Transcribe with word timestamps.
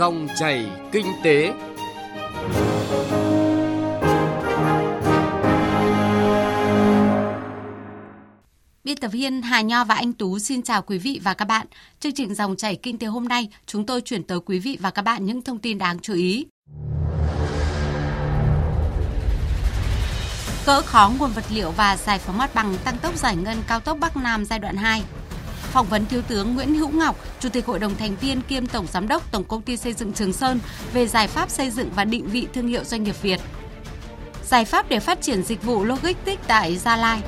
Dòng 0.00 0.28
chảy 0.36 0.66
kinh 0.92 1.06
tế. 1.24 1.52
Biên 8.84 8.96
tập 9.00 9.08
viên 9.08 9.42
Hà 9.42 9.60
Nho 9.60 9.84
và 9.84 9.94
anh 9.94 10.12
Tú 10.12 10.38
xin 10.38 10.62
chào 10.62 10.82
quý 10.82 10.98
vị 10.98 11.20
và 11.22 11.34
các 11.34 11.44
bạn. 11.44 11.66
Chương 12.00 12.12
trình 12.12 12.34
Dòng 12.34 12.56
chảy 12.56 12.76
kinh 12.76 12.98
tế 12.98 13.06
hôm 13.06 13.28
nay, 13.28 13.48
chúng 13.66 13.86
tôi 13.86 14.00
chuyển 14.00 14.22
tới 14.22 14.38
quý 14.40 14.58
vị 14.58 14.78
và 14.80 14.90
các 14.90 15.02
bạn 15.02 15.26
những 15.26 15.42
thông 15.42 15.58
tin 15.58 15.78
đáng 15.78 15.98
chú 15.98 16.14
ý. 16.14 16.46
Cỡ 20.66 20.80
khó 20.80 21.12
nguồn 21.18 21.30
vật 21.30 21.44
liệu 21.50 21.70
và 21.70 21.96
giải 21.96 22.18
phóng 22.18 22.38
mặt 22.38 22.50
bằng 22.54 22.76
tăng 22.84 22.98
tốc 22.98 23.16
giải 23.16 23.36
ngân 23.36 23.62
cao 23.68 23.80
tốc 23.80 23.98
Bắc 24.00 24.16
Nam 24.16 24.44
giai 24.44 24.58
đoạn 24.58 24.76
2. 24.76 25.02
Phỏng 25.70 25.86
vấn 25.86 26.06
Thiếu 26.06 26.22
tướng 26.28 26.54
Nguyễn 26.54 26.74
Hữu 26.74 26.90
Ngọc, 26.90 27.16
Chủ 27.40 27.48
tịch 27.48 27.66
Hội 27.66 27.78
đồng 27.78 27.96
thành 27.96 28.16
viên 28.20 28.40
kiêm 28.40 28.66
Tổng 28.66 28.86
Giám 28.92 29.08
đốc 29.08 29.32
Tổng 29.32 29.44
công 29.44 29.62
ty 29.62 29.76
xây 29.76 29.92
dựng 29.92 30.12
Trường 30.12 30.32
Sơn 30.32 30.60
về 30.92 31.06
giải 31.06 31.28
pháp 31.28 31.50
xây 31.50 31.70
dựng 31.70 31.90
và 31.94 32.04
định 32.04 32.26
vị 32.26 32.46
thương 32.54 32.68
hiệu 32.68 32.84
doanh 32.84 33.02
nghiệp 33.02 33.22
Việt. 33.22 33.40
Giải 34.44 34.64
pháp 34.64 34.88
để 34.88 35.00
phát 35.00 35.22
triển 35.22 35.42
dịch 35.42 35.62
vụ 35.62 35.84
logistics 35.84 36.42
tại 36.46 36.76
Gia 36.76 36.96
Lai. 36.96 37.20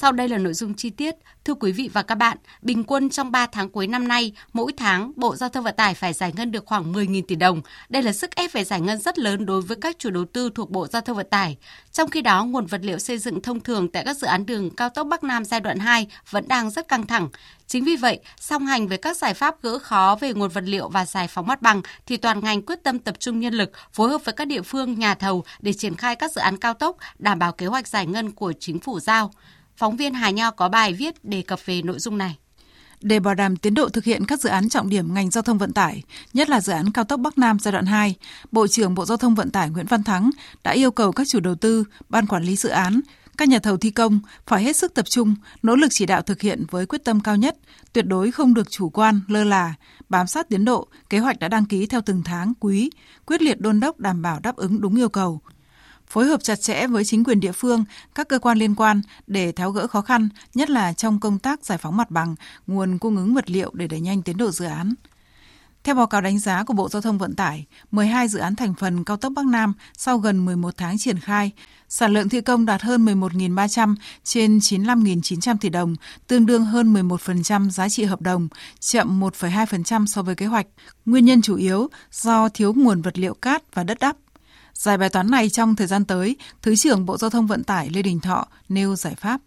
Sau 0.00 0.12
đây 0.12 0.28
là 0.28 0.38
nội 0.38 0.54
dung 0.54 0.74
chi 0.74 0.90
tiết. 0.90 1.14
Thưa 1.44 1.54
quý 1.54 1.72
vị 1.72 1.90
và 1.92 2.02
các 2.02 2.14
bạn, 2.14 2.38
bình 2.62 2.84
quân 2.84 3.10
trong 3.10 3.30
3 3.30 3.46
tháng 3.46 3.68
cuối 3.68 3.86
năm 3.86 4.08
nay, 4.08 4.32
mỗi 4.52 4.72
tháng 4.76 5.12
Bộ 5.16 5.36
Giao 5.36 5.48
thông 5.48 5.64
Vận 5.64 5.74
tải 5.76 5.94
phải 5.94 6.12
giải 6.12 6.32
ngân 6.36 6.52
được 6.52 6.66
khoảng 6.66 6.92
10.000 6.92 7.22
tỷ 7.28 7.34
đồng. 7.34 7.62
Đây 7.88 8.02
là 8.02 8.12
sức 8.12 8.34
ép 8.34 8.52
về 8.52 8.64
giải 8.64 8.80
ngân 8.80 8.98
rất 8.98 9.18
lớn 9.18 9.46
đối 9.46 9.62
với 9.62 9.76
các 9.80 9.98
chủ 9.98 10.10
đầu 10.10 10.24
tư 10.24 10.50
thuộc 10.54 10.70
Bộ 10.70 10.86
Giao 10.86 11.02
thông 11.02 11.16
Vận 11.16 11.26
tải. 11.30 11.56
Trong 11.92 12.10
khi 12.10 12.22
đó, 12.22 12.44
nguồn 12.44 12.66
vật 12.66 12.80
liệu 12.84 12.98
xây 12.98 13.18
dựng 13.18 13.42
thông 13.42 13.60
thường 13.60 13.88
tại 13.88 14.04
các 14.04 14.16
dự 14.16 14.26
án 14.26 14.46
đường 14.46 14.70
cao 14.70 14.88
tốc 14.88 15.06
Bắc 15.06 15.24
Nam 15.24 15.44
giai 15.44 15.60
đoạn 15.60 15.78
2 15.78 16.06
vẫn 16.30 16.48
đang 16.48 16.70
rất 16.70 16.88
căng 16.88 17.06
thẳng. 17.06 17.28
Chính 17.66 17.84
vì 17.84 17.96
vậy, 17.96 18.20
song 18.40 18.66
hành 18.66 18.88
với 18.88 18.98
các 18.98 19.16
giải 19.16 19.34
pháp 19.34 19.62
gỡ 19.62 19.78
khó 19.78 20.16
về 20.20 20.32
nguồn 20.32 20.50
vật 20.50 20.64
liệu 20.66 20.88
và 20.88 21.06
giải 21.06 21.28
phóng 21.28 21.46
mặt 21.46 21.62
bằng, 21.62 21.82
thì 22.06 22.16
toàn 22.16 22.40
ngành 22.40 22.62
quyết 22.62 22.82
tâm 22.82 22.98
tập 22.98 23.14
trung 23.18 23.40
nhân 23.40 23.54
lực, 23.54 23.72
phối 23.92 24.10
hợp 24.10 24.24
với 24.24 24.34
các 24.34 24.44
địa 24.44 24.62
phương, 24.62 24.98
nhà 24.98 25.14
thầu 25.14 25.44
để 25.60 25.72
triển 25.72 25.94
khai 25.94 26.16
các 26.16 26.32
dự 26.32 26.40
án 26.40 26.56
cao 26.56 26.74
tốc, 26.74 26.96
đảm 27.18 27.38
bảo 27.38 27.52
kế 27.52 27.66
hoạch 27.66 27.88
giải 27.88 28.06
ngân 28.06 28.30
của 28.30 28.52
chính 28.60 28.80
phủ 28.80 29.00
giao. 29.00 29.32
Phóng 29.78 29.96
viên 29.96 30.14
Hà 30.14 30.30
Nho 30.30 30.50
có 30.50 30.68
bài 30.68 30.92
viết 30.92 31.24
đề 31.24 31.42
cập 31.42 31.66
về 31.66 31.82
nội 31.82 31.98
dung 31.98 32.18
này. 32.18 32.36
Để 33.00 33.20
bảo 33.20 33.34
đảm 33.34 33.56
tiến 33.56 33.74
độ 33.74 33.88
thực 33.88 34.04
hiện 34.04 34.26
các 34.26 34.40
dự 34.40 34.48
án 34.48 34.68
trọng 34.68 34.88
điểm 34.88 35.14
ngành 35.14 35.30
giao 35.30 35.42
thông 35.42 35.58
vận 35.58 35.72
tải, 35.72 36.02
nhất 36.32 36.50
là 36.50 36.60
dự 36.60 36.72
án 36.72 36.92
cao 36.92 37.04
tốc 37.04 37.20
Bắc 37.20 37.38
Nam 37.38 37.58
giai 37.58 37.72
đoạn 37.72 37.86
2, 37.86 38.14
Bộ 38.52 38.66
trưởng 38.66 38.94
Bộ 38.94 39.04
Giao 39.04 39.16
thông 39.16 39.34
Vận 39.34 39.50
tải 39.50 39.70
Nguyễn 39.70 39.86
Văn 39.86 40.02
Thắng 40.02 40.30
đã 40.64 40.70
yêu 40.70 40.90
cầu 40.90 41.12
các 41.12 41.28
chủ 41.28 41.40
đầu 41.40 41.54
tư, 41.54 41.84
ban 42.08 42.26
quản 42.26 42.44
lý 42.44 42.56
dự 42.56 42.68
án, 42.68 43.00
các 43.36 43.48
nhà 43.48 43.58
thầu 43.58 43.76
thi 43.76 43.90
công 43.90 44.20
phải 44.46 44.62
hết 44.62 44.76
sức 44.76 44.94
tập 44.94 45.06
trung, 45.10 45.34
nỗ 45.62 45.76
lực 45.76 45.88
chỉ 45.90 46.06
đạo 46.06 46.22
thực 46.22 46.40
hiện 46.40 46.64
với 46.70 46.86
quyết 46.86 47.04
tâm 47.04 47.20
cao 47.20 47.36
nhất, 47.36 47.56
tuyệt 47.92 48.06
đối 48.06 48.30
không 48.30 48.54
được 48.54 48.70
chủ 48.70 48.88
quan, 48.88 49.20
lơ 49.28 49.44
là, 49.44 49.74
bám 50.08 50.26
sát 50.26 50.48
tiến 50.48 50.64
độ, 50.64 50.88
kế 51.10 51.18
hoạch 51.18 51.38
đã 51.38 51.48
đăng 51.48 51.64
ký 51.64 51.86
theo 51.86 52.00
từng 52.00 52.22
tháng, 52.24 52.52
quý, 52.60 52.90
quyết 53.26 53.42
liệt 53.42 53.60
đôn 53.60 53.80
đốc 53.80 54.00
đảm 54.00 54.22
bảo 54.22 54.40
đáp 54.40 54.56
ứng 54.56 54.80
đúng 54.80 54.96
yêu 54.96 55.08
cầu, 55.08 55.40
phối 56.10 56.26
hợp 56.26 56.42
chặt 56.42 56.60
chẽ 56.60 56.86
với 56.86 57.04
chính 57.04 57.24
quyền 57.24 57.40
địa 57.40 57.52
phương, 57.52 57.84
các 58.14 58.28
cơ 58.28 58.38
quan 58.38 58.58
liên 58.58 58.74
quan 58.74 59.00
để 59.26 59.52
tháo 59.52 59.70
gỡ 59.70 59.86
khó 59.86 60.00
khăn, 60.00 60.28
nhất 60.54 60.70
là 60.70 60.92
trong 60.92 61.20
công 61.20 61.38
tác 61.38 61.64
giải 61.64 61.78
phóng 61.78 61.96
mặt 61.96 62.10
bằng, 62.10 62.34
nguồn 62.66 62.98
cung 62.98 63.16
ứng 63.16 63.34
vật 63.34 63.50
liệu 63.50 63.70
để 63.74 63.86
đẩy 63.86 64.00
nhanh 64.00 64.22
tiến 64.22 64.36
độ 64.36 64.50
dự 64.50 64.64
án. 64.64 64.94
Theo 65.84 65.94
báo 65.94 66.06
cáo 66.06 66.20
đánh 66.20 66.38
giá 66.38 66.64
của 66.64 66.74
Bộ 66.74 66.88
Giao 66.88 67.02
thông 67.02 67.18
Vận 67.18 67.34
tải, 67.34 67.66
12 67.90 68.28
dự 68.28 68.38
án 68.38 68.56
thành 68.56 68.74
phần 68.74 69.04
cao 69.04 69.16
tốc 69.16 69.32
Bắc 69.36 69.46
Nam 69.46 69.74
sau 69.96 70.18
gần 70.18 70.44
11 70.44 70.76
tháng 70.76 70.98
triển 70.98 71.18
khai, 71.18 71.52
sản 71.88 72.12
lượng 72.12 72.28
thi 72.28 72.40
công 72.40 72.66
đạt 72.66 72.82
hơn 72.82 73.04
11.300 73.04 73.94
trên 74.24 74.58
95.900 74.58 75.56
tỷ 75.60 75.68
đồng, 75.68 75.94
tương 76.26 76.46
đương 76.46 76.64
hơn 76.64 76.94
11% 76.94 77.70
giá 77.70 77.88
trị 77.88 78.04
hợp 78.04 78.20
đồng, 78.20 78.48
chậm 78.80 79.20
1,2% 79.20 80.06
so 80.06 80.22
với 80.22 80.34
kế 80.34 80.46
hoạch. 80.46 80.66
Nguyên 81.06 81.24
nhân 81.24 81.42
chủ 81.42 81.56
yếu 81.56 81.88
do 82.12 82.48
thiếu 82.48 82.74
nguồn 82.74 83.02
vật 83.02 83.18
liệu 83.18 83.34
cát 83.34 83.74
và 83.74 83.84
đất 83.84 83.98
đắp. 84.00 84.16
Giải 84.78 84.98
bài 84.98 85.08
toán 85.10 85.30
này 85.30 85.48
trong 85.48 85.76
thời 85.76 85.86
gian 85.86 86.04
tới, 86.04 86.36
Thứ 86.62 86.76
trưởng 86.76 87.06
Bộ 87.06 87.16
Giao 87.16 87.30
thông 87.30 87.46
Vận 87.46 87.64
tải 87.64 87.88
Lê 87.94 88.02
Đình 88.02 88.20
Thọ 88.20 88.46
nêu 88.68 88.96
giải 88.96 89.14
pháp. 89.14 89.40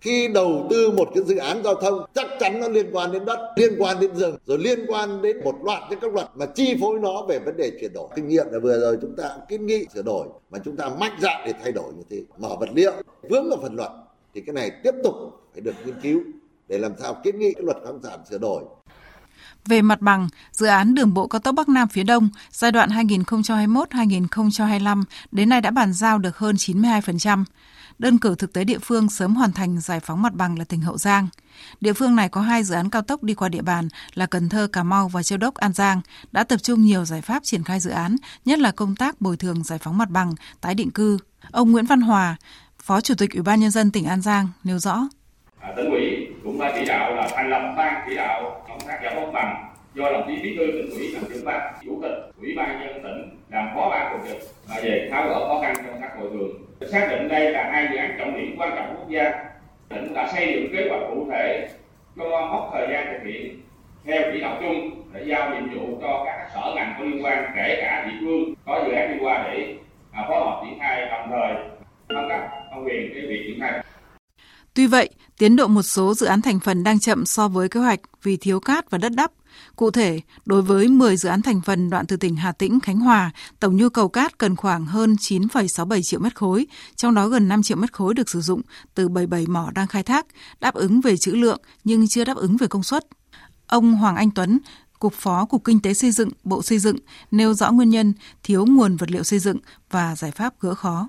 Khi 0.00 0.28
đầu 0.28 0.66
tư 0.70 0.90
một 0.90 1.08
cái 1.14 1.24
dự 1.24 1.36
án 1.36 1.62
giao 1.64 1.74
thông 1.74 2.04
chắc 2.14 2.26
chắn 2.40 2.60
nó 2.60 2.68
liên 2.68 2.86
quan 2.92 3.12
đến 3.12 3.24
đất, 3.24 3.52
liên 3.56 3.72
quan 3.78 4.00
đến 4.00 4.14
rừng, 4.14 4.36
rồi 4.46 4.58
liên 4.58 4.78
quan 4.88 5.22
đến 5.22 5.44
một 5.44 5.54
loạt 5.62 5.82
những 5.90 6.00
các 6.00 6.14
luật 6.14 6.28
mà 6.34 6.46
chi 6.46 6.76
phối 6.80 6.98
nó 6.98 7.22
về 7.28 7.38
vấn 7.38 7.56
đề 7.56 7.72
chuyển 7.80 7.92
đổi. 7.92 8.08
Kinh 8.16 8.28
nghiệm 8.28 8.46
là 8.50 8.58
vừa 8.58 8.80
rồi 8.80 8.98
chúng 9.02 9.16
ta 9.16 9.36
kiến 9.48 9.66
nghị 9.66 9.86
sửa 9.94 10.02
đổi 10.02 10.28
mà 10.50 10.58
chúng 10.64 10.76
ta 10.76 10.88
mạnh 10.88 11.18
dạn 11.20 11.42
để 11.46 11.52
thay 11.62 11.72
đổi 11.72 11.92
như 11.96 12.02
thế. 12.10 12.22
Mở 12.38 12.56
vật 12.60 12.68
liệu, 12.74 12.92
vướng 13.30 13.48
vào 13.50 13.58
phần 13.62 13.74
luật 13.76 13.90
thì 14.34 14.40
cái 14.46 14.54
này 14.54 14.70
tiếp 14.82 14.94
tục 15.04 15.14
phải 15.52 15.60
được 15.60 15.74
nghiên 15.84 16.00
cứu 16.02 16.20
để 16.68 16.78
làm 16.78 16.92
sao 16.98 17.20
kiến 17.24 17.38
nghị 17.38 17.52
cái 17.52 17.62
luật 17.62 17.76
khoáng 17.84 17.98
sản 18.02 18.18
sửa 18.30 18.38
đổi 18.38 18.62
về 19.66 19.82
mặt 19.82 20.00
bằng, 20.00 20.28
dự 20.52 20.66
án 20.66 20.94
đường 20.94 21.14
bộ 21.14 21.26
cao 21.26 21.40
tốc 21.40 21.54
Bắc 21.54 21.68
Nam 21.68 21.88
phía 21.88 22.02
Đông 22.02 22.28
giai 22.50 22.72
đoạn 22.72 22.90
2021-2025 22.90 25.02
đến 25.32 25.48
nay 25.48 25.60
đã 25.60 25.70
bàn 25.70 25.92
giao 25.92 26.18
được 26.18 26.38
hơn 26.38 26.56
92%. 26.56 27.44
Đơn 27.98 28.18
cử 28.18 28.34
thực 28.38 28.52
tế 28.52 28.64
địa 28.64 28.78
phương 28.78 29.10
sớm 29.10 29.34
hoàn 29.34 29.52
thành 29.52 29.80
giải 29.80 30.00
phóng 30.00 30.22
mặt 30.22 30.34
bằng 30.34 30.58
là 30.58 30.64
tỉnh 30.64 30.80
Hậu 30.80 30.98
Giang. 30.98 31.28
Địa 31.80 31.92
phương 31.92 32.16
này 32.16 32.28
có 32.28 32.40
hai 32.40 32.64
dự 32.64 32.74
án 32.74 32.90
cao 32.90 33.02
tốc 33.02 33.22
đi 33.22 33.34
qua 33.34 33.48
địa 33.48 33.62
bàn 33.62 33.88
là 34.14 34.26
Cần 34.26 34.48
Thơ, 34.48 34.68
Cà 34.72 34.82
Mau 34.82 35.08
và 35.08 35.22
Châu 35.22 35.38
Đốc, 35.38 35.54
An 35.54 35.72
Giang 35.72 36.00
đã 36.32 36.44
tập 36.44 36.56
trung 36.56 36.82
nhiều 36.82 37.04
giải 37.04 37.22
pháp 37.22 37.44
triển 37.44 37.64
khai 37.64 37.80
dự 37.80 37.90
án, 37.90 38.16
nhất 38.44 38.58
là 38.58 38.70
công 38.70 38.96
tác 38.96 39.20
bồi 39.20 39.36
thường 39.36 39.64
giải 39.64 39.78
phóng 39.78 39.98
mặt 39.98 40.10
bằng, 40.10 40.34
tái 40.60 40.74
định 40.74 40.90
cư. 40.90 41.18
Ông 41.50 41.72
Nguyễn 41.72 41.86
Văn 41.86 42.00
Hòa, 42.00 42.36
Phó 42.82 43.00
Chủ 43.00 43.14
tịch 43.14 43.32
Ủy 43.32 43.42
ban 43.42 43.60
Nhân 43.60 43.70
dân 43.70 43.90
tỉnh 43.90 44.04
An 44.04 44.22
Giang 44.22 44.48
nêu 44.64 44.78
rõ. 44.78 45.08
À, 45.60 45.72
tỉnh 45.76 45.90
ủy 45.90 46.26
cũng 46.44 46.60
đã 46.60 46.72
chỉ 46.74 46.84
đạo 46.84 47.14
là 47.14 47.28
thành 47.36 47.50
lập 47.50 47.74
ban 47.76 47.94
chỉ 48.08 48.16
đạo 48.16 48.64
công 48.68 48.80
tác 48.88 48.98
giải 49.02 49.12
phóng 49.16 49.32
bằng 49.32 49.74
do 49.94 50.12
đồng 50.12 50.24
chí 50.26 50.42
bí 50.42 50.56
thư 50.56 50.66
tỉnh 50.66 50.90
ủy 50.90 51.08
làm 51.12 51.22
trưởng 51.28 51.44
ban 51.44 51.74
chủ 51.84 51.98
tịch 52.02 52.34
ủy 52.40 52.54
ban 52.56 52.80
nhân 52.80 53.02
tỉnh 53.02 53.38
làm 53.50 53.68
phó 53.74 53.90
ban 53.90 54.12
thường 54.12 54.32
trực. 54.32 54.48
Về 54.82 55.08
tháo 55.10 55.28
gỡ 55.28 55.48
khó 55.48 55.60
khăn 55.62 55.74
trong 55.86 56.00
các 56.00 56.20
bồi 56.20 56.30
thường 56.30 56.64
xác 56.92 57.08
định 57.10 57.28
đây 57.28 57.52
là 57.52 57.70
hai 57.72 57.88
dự 57.92 57.96
án 57.96 58.16
trọng 58.18 58.36
điểm 58.36 58.54
quan 58.58 58.70
trọng 58.76 58.96
quốc 58.96 59.08
gia. 59.08 59.32
Tỉnh 59.88 60.14
đã 60.14 60.32
xây 60.32 60.52
dựng 60.54 60.72
kế 60.72 60.88
hoạch 60.90 61.02
cụ 61.10 61.28
thể 61.30 61.68
cho 62.16 62.24
mốc 62.24 62.70
thời 62.72 62.86
gian 62.90 63.06
thực 63.12 63.30
hiện 63.30 63.60
theo 64.04 64.22
chỉ 64.32 64.40
đạo 64.40 64.58
chung 64.60 65.02
để 65.12 65.24
giao 65.26 65.50
nhiệm 65.50 65.80
vụ 65.80 65.98
cho 66.02 66.22
các 66.26 66.48
sở 66.54 66.72
ngành 66.74 66.94
có 66.98 67.04
liên 67.04 67.24
quan 67.24 67.52
kể 67.56 67.78
cả 67.80 68.04
địa 68.06 68.16
phương 68.20 68.54
có 68.66 68.84
dự 68.86 68.92
án 68.92 69.12
đi 69.12 69.24
qua 69.24 69.44
để 69.52 69.76
à, 70.12 70.24
phối 70.28 70.40
hợp 70.40 70.62
triển 70.64 70.78
khai 70.80 71.00
đồng 71.10 71.30
thời 71.30 71.54
phân 72.08 72.28
cấp 72.28 72.40
phân 72.70 72.84
quyền 72.84 73.10
cái 73.14 73.22
việc 73.28 73.44
triển 73.46 73.60
khai. 73.60 73.84
Tuy 74.74 74.86
vậy, 74.86 75.10
tiến 75.38 75.56
độ 75.56 75.66
một 75.66 75.82
số 75.82 76.14
dự 76.14 76.26
án 76.26 76.42
thành 76.42 76.60
phần 76.60 76.84
đang 76.84 76.98
chậm 76.98 77.26
so 77.26 77.48
với 77.48 77.68
kế 77.68 77.80
hoạch 77.80 78.00
vì 78.22 78.36
thiếu 78.36 78.60
cát 78.60 78.90
và 78.90 78.98
đất 78.98 79.12
đắp. 79.16 79.30
Cụ 79.76 79.90
thể, 79.90 80.20
đối 80.44 80.62
với 80.62 80.88
10 80.88 81.16
dự 81.16 81.28
án 81.28 81.42
thành 81.42 81.60
phần 81.60 81.90
đoạn 81.90 82.06
từ 82.06 82.16
tỉnh 82.16 82.36
Hà 82.36 82.52
Tĩnh, 82.52 82.80
Khánh 82.80 83.00
Hòa, 83.00 83.30
tổng 83.60 83.76
nhu 83.76 83.88
cầu 83.88 84.08
cát 84.08 84.38
cần 84.38 84.56
khoảng 84.56 84.86
hơn 84.86 85.14
9,67 85.14 86.02
triệu 86.02 86.20
mét 86.20 86.34
khối, 86.34 86.66
trong 86.96 87.14
đó 87.14 87.28
gần 87.28 87.48
5 87.48 87.62
triệu 87.62 87.76
mét 87.76 87.92
khối 87.92 88.14
được 88.14 88.28
sử 88.28 88.40
dụng 88.40 88.60
từ 88.94 89.08
77 89.08 89.46
mỏ 89.46 89.70
đang 89.74 89.86
khai 89.86 90.02
thác, 90.02 90.26
đáp 90.60 90.74
ứng 90.74 91.00
về 91.00 91.16
trữ 91.16 91.32
lượng 91.32 91.60
nhưng 91.84 92.08
chưa 92.08 92.24
đáp 92.24 92.36
ứng 92.36 92.56
về 92.56 92.66
công 92.66 92.82
suất. 92.82 93.06
Ông 93.66 93.94
Hoàng 93.94 94.16
Anh 94.16 94.30
Tuấn, 94.30 94.58
Cục 94.98 95.14
Phó 95.14 95.44
Cục 95.44 95.64
Kinh 95.64 95.82
tế 95.82 95.94
Xây 95.94 96.10
dựng, 96.10 96.30
Bộ 96.44 96.62
Xây 96.62 96.78
dựng 96.78 96.96
nêu 97.30 97.54
rõ 97.54 97.70
nguyên 97.70 97.90
nhân 97.90 98.12
thiếu 98.42 98.66
nguồn 98.66 98.96
vật 98.96 99.10
liệu 99.10 99.22
xây 99.22 99.38
dựng 99.38 99.58
và 99.90 100.16
giải 100.16 100.30
pháp 100.30 100.54
gỡ 100.60 100.74
khó. 100.74 101.08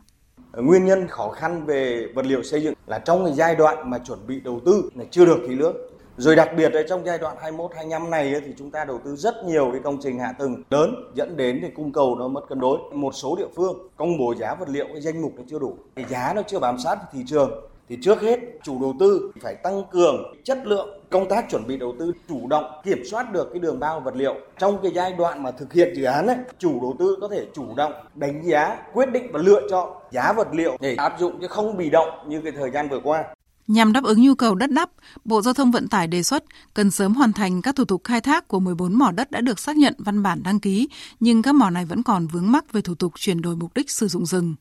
Nguyên 0.54 0.86
nhân 0.86 1.08
khó 1.08 1.30
khăn 1.30 1.66
về 1.66 2.08
vật 2.16 2.26
liệu 2.26 2.44
xây 2.44 2.62
dựng 2.62 2.74
là 2.88 3.00
trong 3.00 3.36
giai 3.36 3.56
đoạn 3.56 3.90
mà 3.90 4.00
chuẩn 4.00 4.28
bị 4.28 4.40
đầu 4.40 4.62
tư 4.66 4.90
là 4.96 5.06
chưa 5.12 5.26
được 5.26 5.38
kỹ 5.48 5.56
lưỡng. 5.56 5.76
Rồi 6.18 6.36
đặc 6.36 6.50
biệt 6.58 6.74
ở 6.74 6.84
trong 6.90 7.06
giai 7.06 7.18
đoạn 7.18 7.38
21 7.42 7.72
25 7.76 8.09
này 8.09 8.42
thì 8.46 8.53
chúng 8.58 8.72
ta 8.72 8.86
đầu 8.86 9.00
tư 9.06 9.16
rất 9.16 9.36
nhiều 9.46 9.70
cái 9.72 9.81
công 9.84 9.98
trình 10.02 10.20
hạ 10.20 10.34
tầng 10.40 10.64
lớn 10.70 10.96
dẫn 11.14 11.38
đến 11.38 11.59
thì 11.62 11.68
cung 11.76 11.94
cầu 11.94 12.16
nó 12.16 12.28
mất 12.28 12.42
cân 12.50 12.59
đối. 12.59 12.80
Một 12.94 13.16
số 13.16 13.36
địa 13.36 13.48
phương 13.56 13.90
công 13.96 14.18
bố 14.18 14.34
giá 14.40 14.56
vật 14.56 14.70
liệu 14.70 14.86
cái 14.88 15.02
danh 15.02 15.22
mục 15.22 15.34
nó 15.38 15.44
chưa 15.50 15.59
đủ, 15.59 15.78
cái 15.96 16.06
giá 16.09 16.34
nó 16.36 16.42
chưa 16.42 16.59
bám 16.59 16.78
sát 16.80 16.98
thị 17.14 17.20
trường. 17.28 17.52
Thì 17.90 17.98
trước 18.02 18.22
hết 18.22 18.40
chủ 18.64 18.81
đầu 18.81 18.94
tư 19.00 19.31
phải 19.42 19.56
tăng 19.56 19.84
cường 19.92 20.34
chất 20.44 20.58
lượng 20.64 21.03
công 21.09 21.29
tác 21.29 21.46
chuẩn 21.50 21.67
bị 21.67 21.78
đầu 21.78 21.94
tư 22.00 22.12
chủ 22.29 22.47
động 22.47 22.82
kiểm 22.84 23.03
soát 23.12 23.32
được 23.32 23.50
cái 23.53 23.59
đường 23.59 23.79
bao 23.79 24.00
vật 24.00 24.16
liệu. 24.16 24.35
Trong 24.58 24.78
cái 24.82 24.91
giai 24.96 25.14
đoạn 25.14 25.44
mà 25.44 25.52
thực 25.52 25.73
hiện 25.73 25.94
dự 25.96 26.03
án 26.03 26.28
ấy 26.28 26.38
chủ 26.58 26.82
đầu 26.82 26.96
tư 27.00 27.17
có 27.22 27.28
thể 27.28 27.46
chủ 27.53 27.66
động 27.76 27.94
đánh 28.16 28.41
giá 28.44 28.78
quyết 28.94 29.12
định 29.12 29.32
và 29.32 29.40
lựa 29.40 29.62
chọn 29.70 29.90
giá 30.12 30.34
vật 30.34 30.47
liệu 30.52 30.78
để 30.79 30.96
áp 30.96 31.20
dụng 31.20 31.41
chứ 31.41 31.47
không 31.47 31.78
bị 31.78 31.90
động 31.90 32.09
như 32.28 32.41
cái 32.41 32.52
thời 32.52 32.72
gian 32.72 32.90
vừa 32.90 33.00
qua. 33.03 33.23
Nhằm 33.67 33.94
đáp 33.94 34.03
ứng 34.03 34.22
nhu 34.22 34.35
cầu 34.35 34.56
đất 34.56 34.72
đắp, 34.72 34.90
Bộ 35.26 35.41
Giao 35.41 35.53
thông 35.53 35.72
Vận 35.72 35.88
tải 35.88 36.08
đề 36.08 36.23
xuất 36.23 36.44
cần 36.73 36.91
sớm 36.91 37.14
hoàn 37.14 37.34
thành 37.34 37.62
các 37.62 37.76
thủ 37.76 37.85
tục 37.85 38.02
khai 38.03 38.22
thác 38.22 38.47
của 38.47 38.59
14 38.59 38.94
mỏ 38.96 39.12
đất 39.12 39.32
đã 39.32 39.41
được 39.41 39.59
xác 39.59 39.78
nhận 39.78 39.94
văn 39.97 40.23
bản 40.23 40.44
đăng 40.44 40.59
ký, 40.59 40.88
nhưng 41.20 41.41
các 41.41 41.56
mỏ 41.56 41.70
này 41.70 41.85
vẫn 41.85 42.03
còn 42.03 42.28
vướng 42.28 42.52
mắc 42.52 42.73
về 42.73 42.82
thủ 42.82 42.96
tục 42.96 43.14
chuyển 43.20 43.41
đổi 43.41 43.56
mục 43.56 43.73
đích 43.76 43.91
sử 43.91 44.08
dụng 44.08 44.26
rừng. 44.26 44.56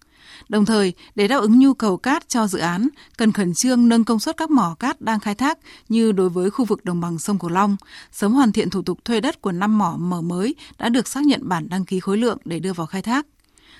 Đồng 0.48 0.64
thời, 0.64 0.92
để 1.14 1.28
đáp 1.28 1.38
ứng 1.38 1.58
nhu 1.58 1.74
cầu 1.74 1.96
cát 1.96 2.28
cho 2.28 2.46
dự 2.46 2.58
án, 2.58 2.88
cần 3.16 3.32
khẩn 3.32 3.54
trương 3.54 3.88
nâng 3.88 4.04
công 4.04 4.20
suất 4.20 4.36
các 4.36 4.50
mỏ 4.50 4.76
cát 4.78 5.00
đang 5.00 5.20
khai 5.20 5.34
thác 5.34 5.58
như 5.88 6.12
đối 6.12 6.28
với 6.28 6.50
khu 6.50 6.64
vực 6.64 6.84
đồng 6.84 7.00
bằng 7.00 7.18
sông 7.18 7.38
Cửu 7.38 7.50
Long, 7.50 7.76
sớm 8.12 8.32
hoàn 8.32 8.52
thiện 8.52 8.70
thủ 8.70 8.82
tục 8.82 8.98
thuê 9.04 9.20
đất 9.20 9.42
của 9.42 9.52
5 9.52 9.78
mỏ 9.78 9.96
mở 9.98 10.20
mới 10.20 10.54
đã 10.78 10.88
được 10.88 11.08
xác 11.08 11.26
nhận 11.26 11.48
bản 11.48 11.68
đăng 11.68 11.84
ký 11.84 12.00
khối 12.00 12.18
lượng 12.18 12.38
để 12.44 12.58
đưa 12.58 12.72
vào 12.72 12.86
khai 12.86 13.02
thác. 13.02 13.26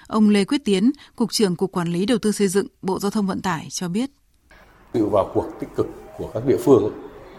Ông 0.06 0.28
Lê 0.28 0.44
Quyết 0.44 0.64
Tiến, 0.64 0.90
Cục 1.16 1.32
trưởng 1.32 1.56
Cục 1.56 1.72
Quản 1.72 1.92
lý 1.92 2.06
Đầu 2.06 2.18
tư 2.18 2.32
Xây 2.32 2.48
dựng, 2.48 2.66
Bộ 2.82 3.00
Giao 3.00 3.10
thông 3.10 3.26
Vận 3.26 3.42
tải 3.42 3.66
cho 3.70 3.88
biết 3.88 4.10
sự 4.94 5.06
vào 5.06 5.30
cuộc 5.34 5.46
tích 5.60 5.68
cực 5.76 5.86
của 6.18 6.28
các 6.34 6.46
địa 6.46 6.56
phương 6.56 6.92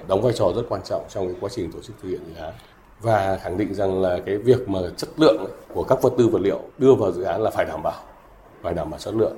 đóng 0.07 0.21
vai 0.21 0.33
trò 0.33 0.51
rất 0.55 0.61
quan 0.69 0.81
trọng 0.83 1.05
trong 1.09 1.27
cái 1.27 1.35
quá 1.41 1.49
trình 1.53 1.71
tổ 1.71 1.79
chức 1.79 1.95
thực 2.01 2.09
hiện 2.09 2.19
dự 2.27 2.41
án. 2.41 2.53
Và 3.01 3.39
khẳng 3.41 3.57
định 3.57 3.73
rằng 3.73 4.01
là 4.01 4.19
cái 4.25 4.37
việc 4.37 4.69
mà 4.69 4.79
chất 4.97 5.09
lượng 5.17 5.45
của 5.73 5.83
các 5.83 6.01
vật 6.01 6.13
tư 6.17 6.27
vật 6.27 6.41
liệu 6.41 6.59
đưa 6.77 6.93
vào 6.93 7.11
dự 7.11 7.23
án 7.23 7.41
là 7.41 7.51
phải 7.51 7.65
đảm 7.65 7.83
bảo, 7.83 8.03
phải 8.61 8.73
đảm 8.73 8.91
bảo 8.91 8.99
chất 8.99 9.13
lượng. 9.13 9.35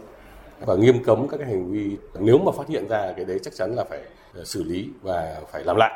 Và 0.65 0.75
nghiêm 0.75 1.03
cấm 1.03 1.27
các 1.27 1.37
cái 1.37 1.47
hành 1.47 1.71
vi, 1.71 1.97
nếu 2.19 2.37
mà 2.37 2.51
phát 2.51 2.67
hiện 2.67 2.87
ra 2.87 3.13
cái 3.15 3.25
đấy 3.25 3.39
chắc 3.43 3.55
chắn 3.55 3.75
là 3.75 3.83
phải 3.83 3.99
ờ, 4.35 4.43
xử 4.43 4.63
lý 4.63 4.89
và 5.01 5.41
phải 5.51 5.63
làm 5.63 5.75
lại, 5.75 5.91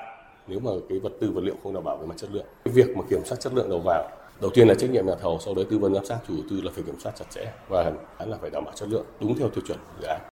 nếu 0.47 0.59
mà 0.59 0.71
cái 0.89 0.99
vật 0.99 1.11
tư 1.21 1.31
vật 1.31 1.41
liệu 1.43 1.55
không 1.63 1.73
đảm 1.73 1.83
bảo 1.83 1.97
về 1.97 2.05
mặt 2.05 2.15
chất 2.17 2.29
lượng. 2.33 2.45
Cái 2.65 2.73
việc 2.73 2.97
mà 2.97 3.03
kiểm 3.09 3.25
soát 3.25 3.37
chất 3.39 3.53
lượng 3.53 3.69
đầu 3.69 3.79
vào, 3.79 4.09
đầu 4.41 4.51
tiên 4.53 4.67
là 4.67 4.73
trách 4.75 4.89
nhiệm 4.89 5.07
nhà 5.07 5.15
thầu, 5.21 5.39
sau 5.45 5.53
đấy 5.53 5.65
tư 5.69 5.77
vấn 5.77 5.93
giám 5.93 6.05
sát, 6.05 6.17
chủ 6.27 6.33
đầu 6.33 6.43
tư 6.49 6.61
là 6.61 6.71
phải 6.75 6.83
kiểm 6.83 6.99
soát 6.99 7.11
chặt 7.15 7.25
chẽ 7.29 7.51
và 7.69 7.91
là 8.19 8.37
phải 8.41 8.49
đảm 8.49 8.65
bảo 8.65 8.73
chất 8.75 8.89
lượng, 8.89 9.05
đúng 9.19 9.37
theo 9.37 9.49
tiêu 9.49 9.63
chuẩn 9.67 9.77
dự 10.01 10.07
án. 10.07 10.30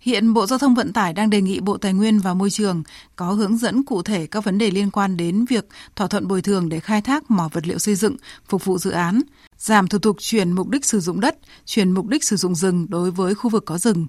Hiện 0.00 0.34
Bộ 0.34 0.46
Giao 0.46 0.58
thông 0.58 0.74
Vận 0.74 0.92
tải 0.92 1.12
đang 1.12 1.30
đề 1.30 1.40
nghị 1.40 1.60
Bộ 1.60 1.76
Tài 1.76 1.92
nguyên 1.92 2.18
và 2.18 2.34
Môi 2.34 2.50
trường 2.50 2.82
có 3.16 3.32
hướng 3.32 3.56
dẫn 3.56 3.82
cụ 3.82 4.02
thể 4.02 4.26
các 4.26 4.44
vấn 4.44 4.58
đề 4.58 4.70
liên 4.70 4.90
quan 4.90 5.16
đến 5.16 5.44
việc 5.44 5.68
thỏa 5.96 6.06
thuận 6.06 6.28
bồi 6.28 6.42
thường 6.42 6.68
để 6.68 6.80
khai 6.80 7.02
thác 7.02 7.30
mỏ 7.30 7.48
vật 7.52 7.66
liệu 7.66 7.78
xây 7.78 7.94
dựng 7.94 8.16
phục 8.48 8.64
vụ 8.64 8.78
dự 8.78 8.90
án, 8.90 9.20
giảm 9.58 9.88
thủ 9.88 9.98
tục 9.98 10.16
chuyển 10.20 10.52
mục 10.52 10.68
đích 10.68 10.84
sử 10.84 11.00
dụng 11.00 11.20
đất, 11.20 11.38
chuyển 11.64 11.90
mục 11.90 12.06
đích 12.06 12.24
sử 12.24 12.36
dụng 12.36 12.54
rừng 12.54 12.86
đối 12.88 13.10
với 13.10 13.34
khu 13.34 13.50
vực 13.50 13.64
có 13.66 13.78
rừng. 13.78 14.06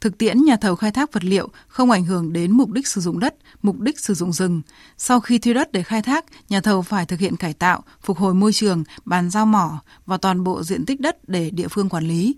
Thực 0.00 0.18
tiễn 0.18 0.44
nhà 0.44 0.56
thầu 0.56 0.76
khai 0.76 0.90
thác 0.90 1.12
vật 1.12 1.24
liệu 1.24 1.48
không 1.68 1.90
ảnh 1.90 2.04
hưởng 2.04 2.32
đến 2.32 2.52
mục 2.52 2.70
đích 2.70 2.86
sử 2.86 3.00
dụng 3.00 3.18
đất, 3.18 3.34
mục 3.62 3.80
đích 3.80 4.00
sử 4.00 4.14
dụng 4.14 4.32
rừng. 4.32 4.62
Sau 4.98 5.20
khi 5.20 5.38
thuê 5.38 5.54
đất 5.54 5.72
để 5.72 5.82
khai 5.82 6.02
thác, 6.02 6.24
nhà 6.48 6.60
thầu 6.60 6.82
phải 6.82 7.06
thực 7.06 7.20
hiện 7.20 7.36
cải 7.36 7.52
tạo, 7.52 7.84
phục 8.02 8.18
hồi 8.18 8.34
môi 8.34 8.52
trường, 8.52 8.84
bàn 9.04 9.30
giao 9.30 9.46
mỏ 9.46 9.80
và 10.06 10.16
toàn 10.16 10.44
bộ 10.44 10.62
diện 10.62 10.86
tích 10.86 11.00
đất 11.00 11.28
để 11.28 11.50
địa 11.50 11.68
phương 11.68 11.88
quản 11.88 12.08
lý. 12.08 12.34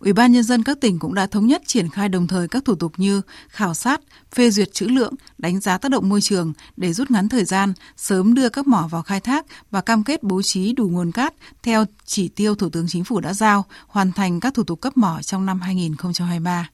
Ủy 0.00 0.12
ban 0.12 0.32
nhân 0.32 0.42
dân 0.42 0.62
các 0.62 0.80
tỉnh 0.80 0.98
cũng 0.98 1.14
đã 1.14 1.26
thống 1.26 1.46
nhất 1.46 1.62
triển 1.66 1.88
khai 1.88 2.08
đồng 2.08 2.26
thời 2.26 2.48
các 2.48 2.64
thủ 2.64 2.74
tục 2.74 2.92
như 2.96 3.22
khảo 3.48 3.74
sát, 3.74 4.00
phê 4.34 4.50
duyệt 4.50 4.72
trữ 4.72 4.86
lượng, 4.86 5.14
đánh 5.38 5.60
giá 5.60 5.78
tác 5.78 5.90
động 5.90 6.08
môi 6.08 6.20
trường 6.20 6.52
để 6.76 6.92
rút 6.92 7.10
ngắn 7.10 7.28
thời 7.28 7.44
gian, 7.44 7.72
sớm 7.96 8.34
đưa 8.34 8.48
các 8.48 8.66
mỏ 8.66 8.88
vào 8.90 9.02
khai 9.02 9.20
thác 9.20 9.46
và 9.70 9.80
cam 9.80 10.04
kết 10.04 10.22
bố 10.22 10.42
trí 10.42 10.72
đủ 10.72 10.88
nguồn 10.88 11.12
cát 11.12 11.34
theo 11.62 11.84
chỉ 12.04 12.28
tiêu 12.28 12.54
Thủ 12.54 12.68
tướng 12.68 12.86
Chính 12.88 13.04
phủ 13.04 13.20
đã 13.20 13.32
giao, 13.32 13.64
hoàn 13.86 14.12
thành 14.12 14.40
các 14.40 14.54
thủ 14.54 14.62
tục 14.62 14.80
cấp 14.80 14.96
mỏ 14.96 15.22
trong 15.22 15.46
năm 15.46 15.60
2023. 15.60 16.68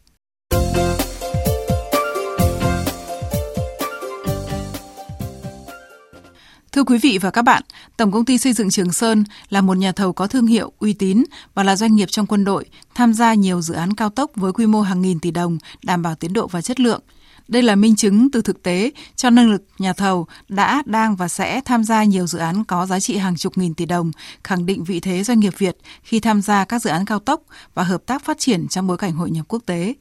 Thưa 6.77 6.85
quý 6.85 6.99
vị 6.99 7.19
và 7.19 7.31
các 7.31 7.43
bạn, 7.43 7.63
Tổng 7.97 8.13
công 8.13 8.25
ty 8.25 8.39
xây 8.39 8.53
dựng 8.53 8.71
Trường 8.71 8.93
Sơn 8.93 9.25
là 9.49 9.61
một 9.61 9.77
nhà 9.77 9.93
thầu 9.93 10.13
có 10.13 10.27
thương 10.27 10.47
hiệu, 10.47 10.73
uy 10.79 10.93
tín 10.93 11.25
và 11.55 11.63
là 11.63 11.77
doanh 11.77 11.95
nghiệp 11.95 12.11
trong 12.11 12.27
quân 12.27 12.45
đội, 12.45 12.65
tham 12.95 13.15
gia 13.15 13.35
nhiều 13.35 13.61
dự 13.63 13.75
án 13.75 13.95
cao 13.95 14.11
tốc 14.11 14.31
với 14.35 14.53
quy 14.53 14.67
mô 14.67 14.81
hàng 14.81 15.03
nghìn 15.03 15.21
tỷ 15.21 15.31
đồng, 15.31 15.59
đảm 15.85 16.03
bảo 16.03 16.15
tiến 16.15 16.33
độ 16.33 16.47
và 16.47 16.63
chất 16.63 16.81
lượng. 16.81 17.01
Đây 17.49 17.63
là 17.63 17.77
minh 17.77 17.97
chứng 17.97 18.31
từ 18.31 18.43
thực 18.43 18.63
tế 18.63 18.91
cho 19.17 19.31
năng 19.31 19.51
lực 19.51 19.63
nhà 19.79 19.93
thầu 19.93 20.27
đã, 20.49 20.83
đang 20.87 21.17
và 21.17 21.29
sẽ 21.29 21.61
tham 21.65 21.85
gia 21.85 22.05
nhiều 22.05 22.27
dự 22.27 22.39
án 22.39 22.65
có 22.65 22.87
giá 22.87 23.01
trị 23.01 23.17
hàng 23.17 23.37
chục 23.37 23.59
nghìn 23.59 23.75
tỷ 23.75 23.87
đồng, 23.87 24.11
khẳng 24.45 24.67
định 24.67 24.85
vị 24.85 25.01
thế 25.01 25.25
doanh 25.25 25.41
nghiệp 25.41 25.55
Việt 25.59 25.77
khi 26.03 26.21
tham 26.21 26.43
gia 26.43 26.65
các 26.65 26.83
dự 26.83 26.91
án 26.91 27.05
cao 27.05 27.19
tốc 27.19 27.43
và 27.75 27.83
hợp 27.83 28.07
tác 28.07 28.25
phát 28.25 28.39
triển 28.39 28.69
trong 28.69 28.87
bối 28.87 28.97
cảnh 28.97 29.13
hội 29.13 29.31
nhập 29.31 29.47
quốc 29.49 29.63
tế. 29.67 29.95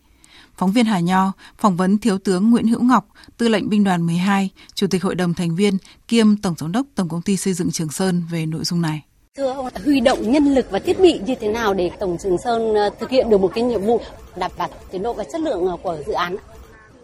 Phóng 0.58 0.72
viên 0.72 0.86
Hà 0.86 1.00
Nho 1.00 1.32
phỏng 1.58 1.76
vấn 1.76 1.98
Thiếu 1.98 2.18
tướng 2.18 2.52
Nguyễn 2.52 2.68
Hữu 2.68 2.82
Ngọc, 2.84 3.08
Tư 3.38 3.48
lệnh 3.48 3.70
Binh 3.70 3.84
đoàn 3.84 4.06
12, 4.06 4.50
Chủ 4.74 4.88
tịch 4.88 5.04
Hội 5.04 5.16
đồng 5.16 5.34
thành 5.34 5.56
viên 5.56 5.78
kiêm 6.08 6.38
Tổng 6.38 6.56
giám 6.58 6.72
đốc 6.72 6.86
Tổng 6.96 7.10
công 7.10 7.22
ty 7.22 7.38
xây 7.38 7.54
dựng 7.54 7.72
Trường 7.72 7.90
Sơn 7.90 8.24
về 8.32 8.46
nội 8.46 8.64
dung 8.64 8.82
này. 8.82 9.02
Thưa 9.38 9.54
ông, 9.54 9.68
huy 9.86 10.00
động 10.00 10.32
nhân 10.32 10.56
lực 10.56 10.66
và 10.72 10.80
thiết 10.80 11.00
bị 11.00 11.20
như 11.26 11.36
thế 11.36 11.48
nào 11.48 11.74
để 11.74 11.92
Tổng 12.00 12.18
Trường 12.24 12.38
Sơn 12.38 12.74
ờ, 12.74 12.90
thực 13.00 13.10
hiện 13.10 13.30
được 13.30 13.38
một 13.38 13.52
cái 13.56 13.64
nhiệm 13.64 13.82
vụ 13.82 14.02
đảm 14.36 14.52
bảo 14.58 14.70
tiến 14.92 15.04
độ 15.04 15.14
và 15.14 15.24
chất 15.24 15.42
lượng 15.42 15.68
ờ, 15.68 15.78
của 15.84 15.98
dự 16.08 16.14
án? 16.14 16.36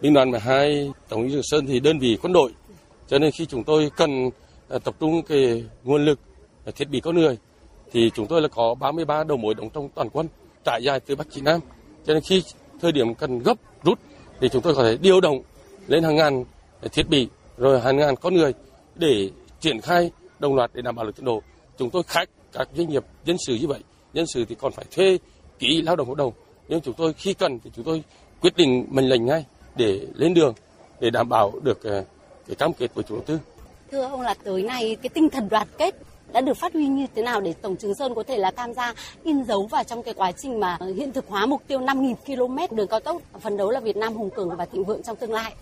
Binh 0.01 0.13
đoàn 0.13 0.31
12 0.31 0.91
Tổng 1.09 1.29
Trường 1.31 1.43
Sơn 1.43 1.65
thì 1.65 1.79
đơn 1.79 1.99
vị 1.99 2.17
quân 2.21 2.33
đội, 2.33 2.51
cho 3.07 3.19
nên 3.19 3.31
khi 3.31 3.45
chúng 3.45 3.63
tôi 3.63 3.91
cần 3.97 4.29
ờ, 4.67 4.79
tập 4.79 4.95
trung 4.99 5.21
cái 5.27 5.65
nguồn 5.83 6.05
lực 6.05 6.19
thiết 6.75 6.89
bị 6.89 6.99
con 6.99 7.15
người 7.15 7.37
thì 7.91 8.11
chúng 8.13 8.27
tôi 8.27 8.41
là 8.41 8.47
có 8.47 8.75
33 8.79 9.23
đầu 9.23 9.37
mối 9.37 9.53
đóng 9.53 9.69
trong 9.69 9.89
toàn 9.95 10.09
quân 10.09 10.27
trải 10.65 10.81
dài 10.83 10.99
từ 10.99 11.15
Bắc 11.15 11.27
chí 11.31 11.41
Nam. 11.41 11.59
Cho 12.05 12.13
nên 12.13 12.23
khi 12.23 12.43
thời 12.81 12.91
điểm 12.91 13.15
cần 13.15 13.39
gấp 13.39 13.57
rút 13.83 13.99
thì 14.39 14.49
chúng 14.49 14.61
tôi 14.61 14.75
có 14.75 14.83
thể 14.83 14.97
điều 15.01 15.21
động 15.21 15.41
lên 15.87 16.03
hàng 16.03 16.15
ngàn 16.15 16.45
thiết 16.91 17.09
bị 17.09 17.27
rồi 17.57 17.79
hàng 17.79 17.97
ngàn 17.97 18.15
con 18.15 18.33
người 18.33 18.53
để 18.95 19.29
triển 19.59 19.81
khai 19.81 20.11
đồng 20.39 20.55
loạt 20.55 20.71
để 20.73 20.81
đảm 20.81 20.95
bảo 20.95 21.05
được 21.05 21.15
tiến 21.15 21.25
độ. 21.25 21.41
Chúng 21.77 21.89
tôi 21.89 22.03
khách 22.03 22.29
các 22.53 22.67
doanh 22.75 22.89
nghiệp 22.89 23.03
dân 23.25 23.37
sự 23.47 23.55
như 23.61 23.67
vậy, 23.67 23.79
dân 24.13 24.27
sự 24.27 24.45
thì 24.45 24.55
còn 24.55 24.71
phải 24.71 24.85
thuê 24.91 25.17
kỹ 25.59 25.81
lao 25.81 25.95
động 25.95 26.07
hợp 26.07 26.17
đồng. 26.17 26.33
Nhưng 26.67 26.81
chúng 26.81 26.93
tôi 26.93 27.13
khi 27.13 27.33
cần 27.33 27.59
thì 27.63 27.71
chúng 27.75 27.85
tôi 27.85 28.03
quyết 28.41 28.57
định 28.57 28.85
mệnh 28.89 29.09
lệnh 29.09 29.25
ngay 29.25 29.45
để 29.75 30.07
lên 30.15 30.33
đường 30.33 30.53
để 30.99 31.09
đảm 31.09 31.29
bảo 31.29 31.53
được 31.63 31.83
ờ, 31.83 32.03
cái 32.47 32.55
cam 32.55 32.73
kết 32.73 32.87
của 32.95 33.01
chủ 33.01 33.15
đầu 33.15 33.23
tư. 33.27 33.39
Thưa 33.91 34.03
ông 34.03 34.21
là 34.21 34.33
tới 34.43 34.63
nay 34.63 34.97
cái 35.01 35.09
tinh 35.09 35.29
thần 35.29 35.49
đoàn 35.49 35.67
kết 35.77 35.95
đã 36.33 36.41
được 36.41 36.57
phát 36.57 36.73
huy 36.73 36.87
như 36.87 37.07
thế 37.15 37.21
nào 37.21 37.41
để 37.41 37.53
Tổng 37.61 37.75
Trường 37.75 37.95
Sơn 37.95 38.15
có 38.15 38.23
thể 38.23 38.37
là 38.37 38.51
tham 38.51 38.73
gia 38.73 38.93
in 39.23 39.43
dấu 39.43 39.67
vào 39.67 39.83
trong 39.83 40.03
cái 40.03 40.13
quá 40.13 40.31
trình 40.31 40.59
mà 40.59 40.77
hiện 40.95 41.11
thực 41.11 41.27
hóa 41.27 41.45
mục 41.45 41.61
tiêu 41.67 41.79
5.000 41.79 42.15
km 42.25 42.75
đường 42.75 42.87
cao 42.87 42.99
tốc, 42.99 43.21
phấn 43.41 43.57
đấu 43.57 43.71
là 43.71 43.79
Việt 43.79 43.97
Nam 43.97 44.13
hùng 44.13 44.29
cường 44.29 44.55
và 44.57 44.65
thịnh 44.65 44.83
vượng 44.83 45.03
trong 45.03 45.15
tương 45.15 45.33
lai. 45.33 45.53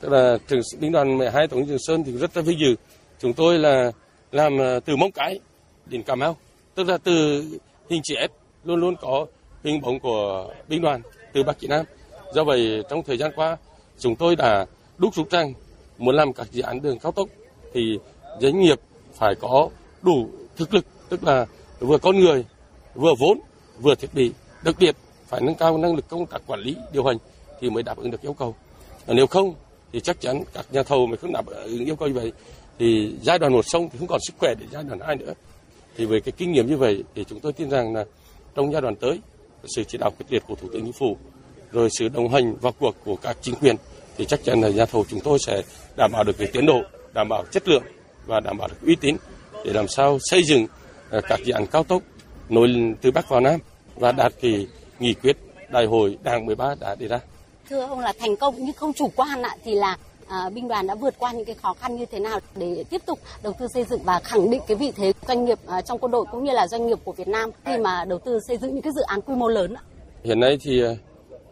Tức 0.00 0.08
là 0.08 0.38
trường 0.48 0.60
binh 0.80 0.92
đoàn 0.92 1.18
12 1.18 1.48
Tổng 1.48 1.66
Trường 1.66 1.78
Sơn 1.78 2.04
thì 2.04 2.12
rất 2.12 2.36
là 2.36 2.42
vinh 2.42 2.58
dự. 2.58 2.74
Chúng 3.18 3.32
tôi 3.32 3.58
là 3.58 3.92
làm 4.32 4.58
ờ, 4.58 4.80
từ 4.80 4.96
móng 4.96 5.12
cái 5.12 5.40
đến 5.86 6.02
Cà 6.02 6.14
Mau, 6.14 6.36
tức 6.74 6.88
là 6.88 6.98
từ 6.98 7.44
hình 7.90 8.02
chữ 8.04 8.14
S 8.14 8.30
luôn 8.64 8.80
luôn 8.80 8.96
có 9.00 9.26
hình 9.64 9.80
bóng 9.80 10.00
của 10.00 10.48
binh 10.68 10.82
đoàn 10.82 11.02
từ 11.32 11.42
Bắc 11.42 11.58
Chí 11.58 11.66
Nam. 11.66 11.84
Do 12.34 12.44
vậy 12.44 12.82
trong 12.90 13.02
thời 13.02 13.18
gian 13.18 13.32
qua 13.36 13.56
chúng 13.98 14.16
tôi 14.16 14.36
đã 14.36 14.66
đúc 14.98 15.14
rút 15.14 15.30
rằng 15.30 15.52
muốn 15.98 16.14
làm 16.14 16.32
các 16.32 16.52
dự 16.52 16.62
án 16.62 16.82
đường 16.82 16.98
cao 16.98 17.12
tốc 17.12 17.28
thì 17.72 17.98
doanh 18.40 18.60
nghiệp 18.60 18.80
phải 19.14 19.34
có 19.34 19.68
đủ 20.02 20.28
thực 20.56 20.74
lực, 20.74 20.84
tức 21.08 21.24
là 21.24 21.46
vừa 21.78 21.98
con 21.98 22.20
người, 22.20 22.44
vừa 22.94 23.14
vốn, 23.18 23.38
vừa 23.80 23.94
thiết 23.94 24.14
bị. 24.14 24.32
Đặc 24.64 24.74
biệt, 24.78 24.96
phải 25.26 25.40
nâng 25.40 25.54
cao 25.54 25.78
năng 25.78 25.94
lực 25.94 26.08
công 26.08 26.26
tác 26.26 26.42
quản 26.46 26.60
lý, 26.60 26.76
điều 26.92 27.04
hành 27.04 27.16
thì 27.60 27.70
mới 27.70 27.82
đáp 27.82 27.96
ứng 27.96 28.10
được 28.10 28.22
yêu 28.22 28.32
cầu. 28.32 28.54
Nếu 29.06 29.26
không, 29.26 29.54
thì 29.92 30.00
chắc 30.00 30.20
chắn 30.20 30.42
các 30.54 30.66
nhà 30.70 30.82
thầu 30.82 31.06
mà 31.06 31.16
không 31.16 31.32
đáp 31.32 31.46
ứng 31.46 31.84
yêu 31.84 31.96
cầu 31.96 32.08
như 32.08 32.14
vậy. 32.14 32.32
Thì 32.78 33.14
giai 33.22 33.38
đoạn 33.38 33.52
một 33.52 33.64
xong 33.66 33.88
thì 33.92 33.98
không 33.98 34.08
còn 34.08 34.20
sức 34.26 34.34
khỏe 34.38 34.54
để 34.60 34.66
giai 34.72 34.82
đoạn 34.82 35.00
hai 35.00 35.16
nữa. 35.16 35.32
Thì 35.96 36.04
với 36.04 36.20
cái 36.20 36.32
kinh 36.36 36.52
nghiệm 36.52 36.66
như 36.66 36.76
vậy 36.76 37.04
thì 37.14 37.24
chúng 37.24 37.40
tôi 37.40 37.52
tin 37.52 37.70
rằng 37.70 37.94
là 37.94 38.04
trong 38.54 38.72
giai 38.72 38.82
đoạn 38.82 38.96
tới, 38.96 39.20
sự 39.76 39.84
chỉ 39.84 39.98
đạo 39.98 40.10
quyết 40.10 40.26
liệt 40.30 40.42
của 40.48 40.54
thủ 40.54 40.68
tướng 40.72 40.82
chính 40.82 40.92
phủ, 40.92 41.16
rồi 41.72 41.88
sự 41.98 42.08
đồng 42.08 42.28
hành 42.28 42.56
vào 42.56 42.72
cuộc 42.78 42.94
của 43.04 43.16
các 43.16 43.36
chính 43.40 43.54
quyền, 43.54 43.76
thì 44.16 44.24
chắc 44.24 44.44
chắn 44.44 44.60
là 44.60 44.68
nhà 44.68 44.86
thầu 44.86 45.04
chúng 45.08 45.20
tôi 45.20 45.38
sẽ 45.38 45.62
đảm 45.96 46.10
bảo 46.12 46.24
được 46.24 46.38
về 46.38 46.46
tiến 46.46 46.66
độ, 46.66 46.80
đảm 47.14 47.28
bảo 47.28 47.44
chất 47.52 47.68
lượng 47.68 47.82
và 48.26 48.40
đảm 48.40 48.58
bảo 48.58 48.68
được 48.68 48.86
uy 48.86 48.96
tín 48.96 49.16
để 49.66 49.72
làm 49.72 49.88
sao 49.88 50.18
xây 50.20 50.42
dựng 50.44 50.66
ờ, 51.10 51.20
các 51.28 51.40
dự 51.44 51.52
án 51.52 51.66
cao 51.66 51.84
tốc 51.84 52.02
nối 52.48 52.68
từ 53.00 53.10
Bắc 53.10 53.28
vào 53.28 53.40
Nam 53.40 53.60
và 53.96 54.12
đạt 54.12 54.32
kỳ 54.40 54.66
nghị 54.98 55.14
quyết 55.14 55.36
đại 55.68 55.86
hội 55.86 56.18
Đảng 56.22 56.46
13 56.46 56.74
đã 56.80 56.94
đề 56.94 57.08
ra. 57.08 57.20
Thưa 57.70 57.80
ông 57.80 58.00
là 58.00 58.12
thành 58.18 58.36
công 58.36 58.54
nhưng 58.58 58.72
không 58.72 58.92
chủ 58.92 59.10
quan 59.16 59.42
ạ 59.42 59.56
thì 59.64 59.74
là 59.74 59.96
à, 60.28 60.50
binh 60.54 60.68
đoàn 60.68 60.86
đã 60.86 60.94
vượt 60.94 61.14
qua 61.18 61.32
những 61.32 61.44
cái 61.44 61.54
khó 61.54 61.74
khăn 61.80 61.96
như 61.96 62.06
thế 62.06 62.18
nào 62.18 62.40
để 62.56 62.84
tiếp 62.90 63.02
tục 63.06 63.18
đầu 63.42 63.52
tư 63.58 63.68
xây 63.74 63.84
dựng 63.84 64.00
và 64.04 64.20
khẳng 64.24 64.50
định 64.50 64.60
cái 64.68 64.76
vị 64.76 64.92
thế 64.96 65.12
doanh 65.28 65.44
nghiệp 65.44 65.58
à, 65.66 65.80
trong 65.80 65.98
quân 65.98 66.12
đội 66.12 66.24
cũng 66.30 66.44
như 66.44 66.52
là 66.52 66.68
doanh 66.68 66.86
nghiệp 66.86 66.98
của 67.04 67.12
Việt 67.12 67.28
Nam 67.28 67.50
khi 67.64 67.78
mà 67.78 68.04
đầu 68.04 68.18
tư 68.18 68.38
xây 68.48 68.56
dựng 68.56 68.74
những 68.74 68.82
cái 68.82 68.92
dự 68.96 69.02
án 69.02 69.20
quy 69.20 69.34
mô 69.34 69.48
lớn 69.48 69.74
ạ? 69.74 69.82
Hiện 70.24 70.40
nay 70.40 70.58
thì 70.62 70.80
ờ, 70.80 70.96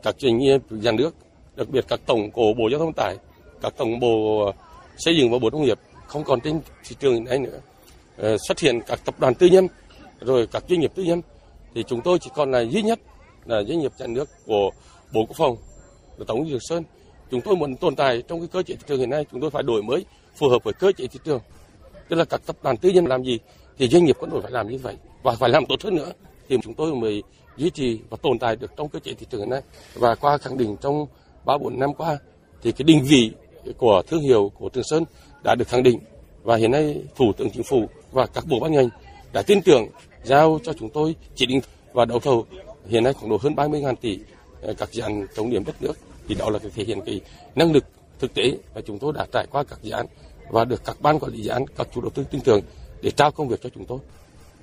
các 0.02 0.14
doanh 0.18 0.38
nghiệp 0.38 0.60
nhà 0.70 0.92
nước, 0.92 1.14
đặc 1.56 1.68
biệt 1.68 1.84
các 1.88 2.00
tổng 2.06 2.30
của 2.30 2.52
Bộ 2.58 2.68
Giao 2.70 2.80
thông 2.80 2.92
tải, 2.92 3.16
các 3.62 3.74
tổng 3.76 4.00
bộ 4.00 4.50
xây 4.96 5.16
dựng 5.16 5.30
và 5.30 5.38
Bộ 5.38 5.50
Nông 5.50 5.62
nghiệp 5.62 5.78
không 6.06 6.24
còn 6.24 6.40
trên 6.40 6.60
thị 6.88 6.96
trường 7.00 7.14
hiện 7.14 7.24
nay 7.24 7.38
nữa 7.38 7.60
Ờ, 8.16 8.36
xuất 8.38 8.60
hiện 8.60 8.80
các 8.86 9.00
tập 9.04 9.14
đoàn 9.18 9.34
tư 9.34 9.46
nhân, 9.46 9.68
rồi 10.20 10.46
các 10.46 10.64
doanh 10.68 10.80
nghiệp 10.80 10.92
tư 10.94 11.02
nhân, 11.02 11.22
thì 11.74 11.82
chúng 11.82 12.00
tôi 12.00 12.18
chỉ 12.18 12.30
còn 12.34 12.50
là 12.50 12.60
duy 12.60 12.82
nhất 12.82 13.00
là 13.44 13.62
doanh 13.62 13.80
nghiệp 13.80 13.92
nhà 13.98 14.06
nước 14.06 14.28
của 14.46 14.70
Bộ 15.12 15.24
Quốc 15.26 15.36
phòng, 15.36 15.56
là 16.16 16.24
Tổng 16.26 16.48
Dược 16.50 16.60
Sơn. 16.62 16.82
Chúng 17.30 17.40
tôi 17.40 17.56
muốn 17.56 17.76
tồn 17.76 17.96
tại 17.96 18.22
trong 18.28 18.38
cái 18.40 18.48
cơ 18.52 18.62
chế 18.62 18.74
thị 18.74 18.82
trường 18.86 18.98
hiện 18.98 19.10
nay, 19.10 19.26
chúng 19.32 19.40
tôi 19.40 19.50
phải 19.50 19.62
đổi 19.62 19.82
mới, 19.82 20.04
phù 20.36 20.48
hợp 20.48 20.64
với 20.64 20.74
cơ 20.74 20.92
chế 20.92 21.06
thị 21.06 21.18
trường. 21.24 21.40
Tức 22.08 22.16
là 22.16 22.24
các 22.24 22.40
tập 22.46 22.56
đoàn 22.62 22.76
tư 22.76 22.88
nhân 22.88 23.06
làm 23.06 23.22
gì, 23.22 23.38
thì 23.78 23.88
doanh 23.88 24.04
nghiệp 24.04 24.16
quân 24.20 24.30
đội 24.30 24.42
phải 24.42 24.52
làm 24.52 24.68
như 24.68 24.78
vậy, 24.78 24.96
và 25.22 25.32
phải 25.32 25.50
làm 25.50 25.66
tốt 25.66 25.82
hơn 25.82 25.94
nữa 25.94 26.12
thì 26.48 26.56
chúng 26.62 26.74
tôi 26.74 26.94
mới 26.94 27.22
duy 27.56 27.70
trì 27.70 28.00
và 28.10 28.16
tồn 28.22 28.38
tại 28.38 28.56
được 28.56 28.70
trong 28.76 28.88
cơ 28.88 28.98
chế 28.98 29.14
thị 29.14 29.26
trường 29.30 29.40
hiện 29.40 29.50
nay. 29.50 29.62
Và 29.94 30.14
qua 30.14 30.38
khẳng 30.38 30.58
định 30.58 30.76
trong 30.80 31.06
3 31.44 31.58
4 31.58 31.78
năm 31.78 31.94
qua, 31.94 32.18
thì 32.62 32.72
cái 32.72 32.84
định 32.84 33.04
vị 33.04 33.32
của 33.78 34.02
thương 34.06 34.22
hiệu 34.22 34.52
của 34.58 34.68
Trường 34.68 34.84
Sơn 34.84 35.04
đã 35.44 35.54
được 35.54 35.68
khẳng 35.68 35.82
định 35.82 35.98
và 36.42 36.56
hiện 36.56 36.70
nay 36.70 37.02
Thủ 37.16 37.32
tướng 37.36 37.50
Chính 37.50 37.62
phủ 37.62 37.88
và 38.14 38.26
các 38.26 38.44
bộ 38.46 38.60
ban 38.60 38.72
ngành 38.72 38.88
đã 39.32 39.42
tin 39.42 39.62
tưởng 39.62 39.86
giao 40.24 40.60
cho 40.64 40.72
chúng 40.72 40.90
tôi 40.90 41.14
chỉ 41.34 41.46
định 41.46 41.60
và 41.92 42.04
đấu 42.04 42.20
thầu 42.20 42.46
hiện 42.88 43.04
nay 43.04 43.12
khoảng 43.12 43.30
độ 43.30 43.38
hơn 43.42 43.54
30.000 43.54 43.94
tỷ 43.96 44.18
ờ, 44.62 44.74
các 44.78 44.92
dự 44.92 45.02
án 45.02 45.26
trọng 45.36 45.50
điểm 45.50 45.64
đất 45.64 45.82
nước 45.82 45.92
thì 46.28 46.34
đó 46.34 46.50
là 46.50 46.58
thể 46.74 46.84
hiện 46.84 47.00
cái 47.06 47.20
năng 47.54 47.72
lực 47.72 47.84
thực 48.18 48.34
tế 48.34 48.52
và 48.74 48.80
chúng 48.86 48.98
tôi 48.98 49.12
đã 49.12 49.26
trải 49.32 49.46
qua 49.50 49.64
các 49.64 49.78
dự 49.82 49.90
án 49.90 50.06
và 50.50 50.64
được 50.64 50.84
các 50.84 50.96
ban 51.00 51.18
quản 51.18 51.32
lý 51.32 51.42
dự 51.42 51.50
án 51.50 51.66
các 51.76 51.88
chủ 51.94 52.00
đầu 52.00 52.10
tư 52.10 52.24
tin 52.30 52.40
tưởng 52.40 52.60
để 53.02 53.10
trao 53.10 53.30
công 53.30 53.48
việc 53.48 53.62
cho 53.62 53.68
chúng 53.74 53.84
tôi. 53.84 53.98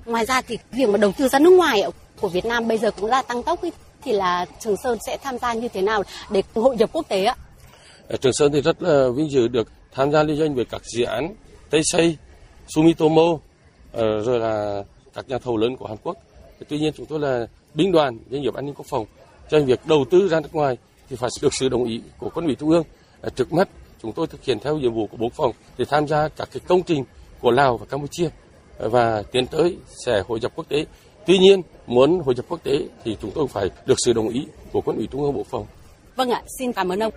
Ngoài 0.06 0.26
ra 0.26 0.42
thì 0.42 0.58
việc 0.72 0.90
mà 0.90 0.98
đầu 0.98 1.12
tư 1.18 1.28
ra 1.28 1.40
nước 1.40 1.54
ngoài 1.54 1.84
của 2.22 2.28
Việt 2.28 2.46
Nam 2.46 2.68
bây 2.68 2.78
giờ 2.78 2.92
cũng 2.92 3.10
là 3.10 3.22
tăng 3.22 3.44
tốc 3.44 3.62
ấy, 3.62 3.72
thì 4.04 4.12
là 4.12 4.46
Trường 4.60 4.76
Sơn 4.84 4.98
sẽ 5.08 5.18
tham 5.24 5.38
gia 5.38 5.54
như 5.54 5.68
thế 5.68 5.82
nào 5.82 6.04
để 6.32 6.44
hội 6.56 6.76
nhập 6.76 6.90
quốc 6.94 7.10
tế 7.10 7.26
ạ? 7.26 7.36
Trường 8.22 8.34
Sơn 8.34 8.52
thì 8.52 8.62
rất 8.62 8.84
là 8.84 9.08
vinh 9.16 9.32
dự 9.32 9.48
được 9.48 9.72
tham 9.92 10.12
gia 10.12 10.24
liên 10.24 10.38
doanh 10.38 10.56
với 10.56 10.66
các 10.66 10.82
dự 10.86 11.04
án 11.04 11.36
Tây 11.70 11.82
Xây, 11.84 12.18
Sumitomo, 12.76 13.38
ờ, 13.92 14.22
rồi 14.22 14.40
là 14.40 14.84
các 15.14 15.30
nhà 15.30 15.38
thầu 15.38 15.58
lớn 15.58 15.78
của 15.78 15.88
Hàn 15.88 15.98
Quốc. 16.04 16.18
Tuy 16.70 16.80
nhiên 16.80 16.94
chúng 16.98 17.06
tôi 17.06 17.20
là 17.20 17.48
binh 17.74 17.92
đoàn 17.92 18.18
doanh 18.32 18.42
nghiệp 18.42 18.54
an 18.54 18.66
ninh 18.66 18.76
quốc 18.76 18.86
phòng 18.90 19.06
cho 19.50 19.58
nên 19.58 19.68
việc 19.68 19.80
đầu 19.86 20.06
tư 20.12 20.30
ra 20.30 20.40
nước 20.40 20.56
ngoài 20.56 20.78
thì 21.10 21.16
phải 21.16 21.30
được 21.42 21.54
sự 21.54 21.70
đồng 21.70 21.84
ý 21.84 22.02
của 22.18 22.30
quân 22.34 22.46
ủy 22.46 22.56
trung 22.56 22.70
ương. 22.70 22.84
Trước 23.36 23.54
mắt 23.54 23.70
chúng 24.02 24.12
tôi 24.12 24.28
thực 24.28 24.44
hiện 24.44 24.60
theo 24.60 24.78
nhiệm 24.78 24.94
vụ 24.94 25.08
của 25.08 25.18
bộ 25.18 25.30
phòng 25.30 25.52
để 25.78 25.86
tham 25.86 26.08
gia 26.08 26.28
các 26.28 26.50
cái 26.54 26.62
công 26.68 26.84
trình 26.84 27.04
của 27.42 27.52
Lào 27.52 27.78
và 27.78 27.86
Campuchia 27.86 28.30
ờ, 28.78 28.90
và 28.90 29.24
tiến 29.32 29.48
tới 29.48 29.78
sẽ 30.06 30.24
hội 30.28 30.40
nhập 30.40 30.52
quốc 30.56 30.70
tế. 30.70 30.86
Tuy 31.26 31.38
nhiên 31.38 31.62
muốn 31.88 32.20
hội 32.26 32.36
nhập 32.36 32.46
quốc 32.50 32.64
tế 32.64 32.80
thì 33.04 33.18
chúng 33.22 33.32
tôi 33.32 33.48
phải 33.48 33.70
được 33.86 33.96
sự 34.06 34.14
đồng 34.14 34.30
ý 34.30 34.46
của 34.72 34.82
quân 34.82 34.98
ủy 34.98 35.08
trung 35.12 35.22
ương 35.22 35.34
bộ 35.34 35.44
phòng. 35.44 35.66
Vâng 36.16 36.30
ạ, 36.30 36.44
xin 36.60 36.74
cảm 36.74 36.92
ơn 36.92 37.00
ông. 37.00 37.14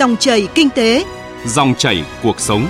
Dòng 0.00 0.16
chảy 0.16 0.48
kinh 0.54 0.68
tế, 0.70 1.04
Dòng 1.46 1.74
chảy 1.78 2.04
cuộc 2.22 2.40
sống. 2.40 2.66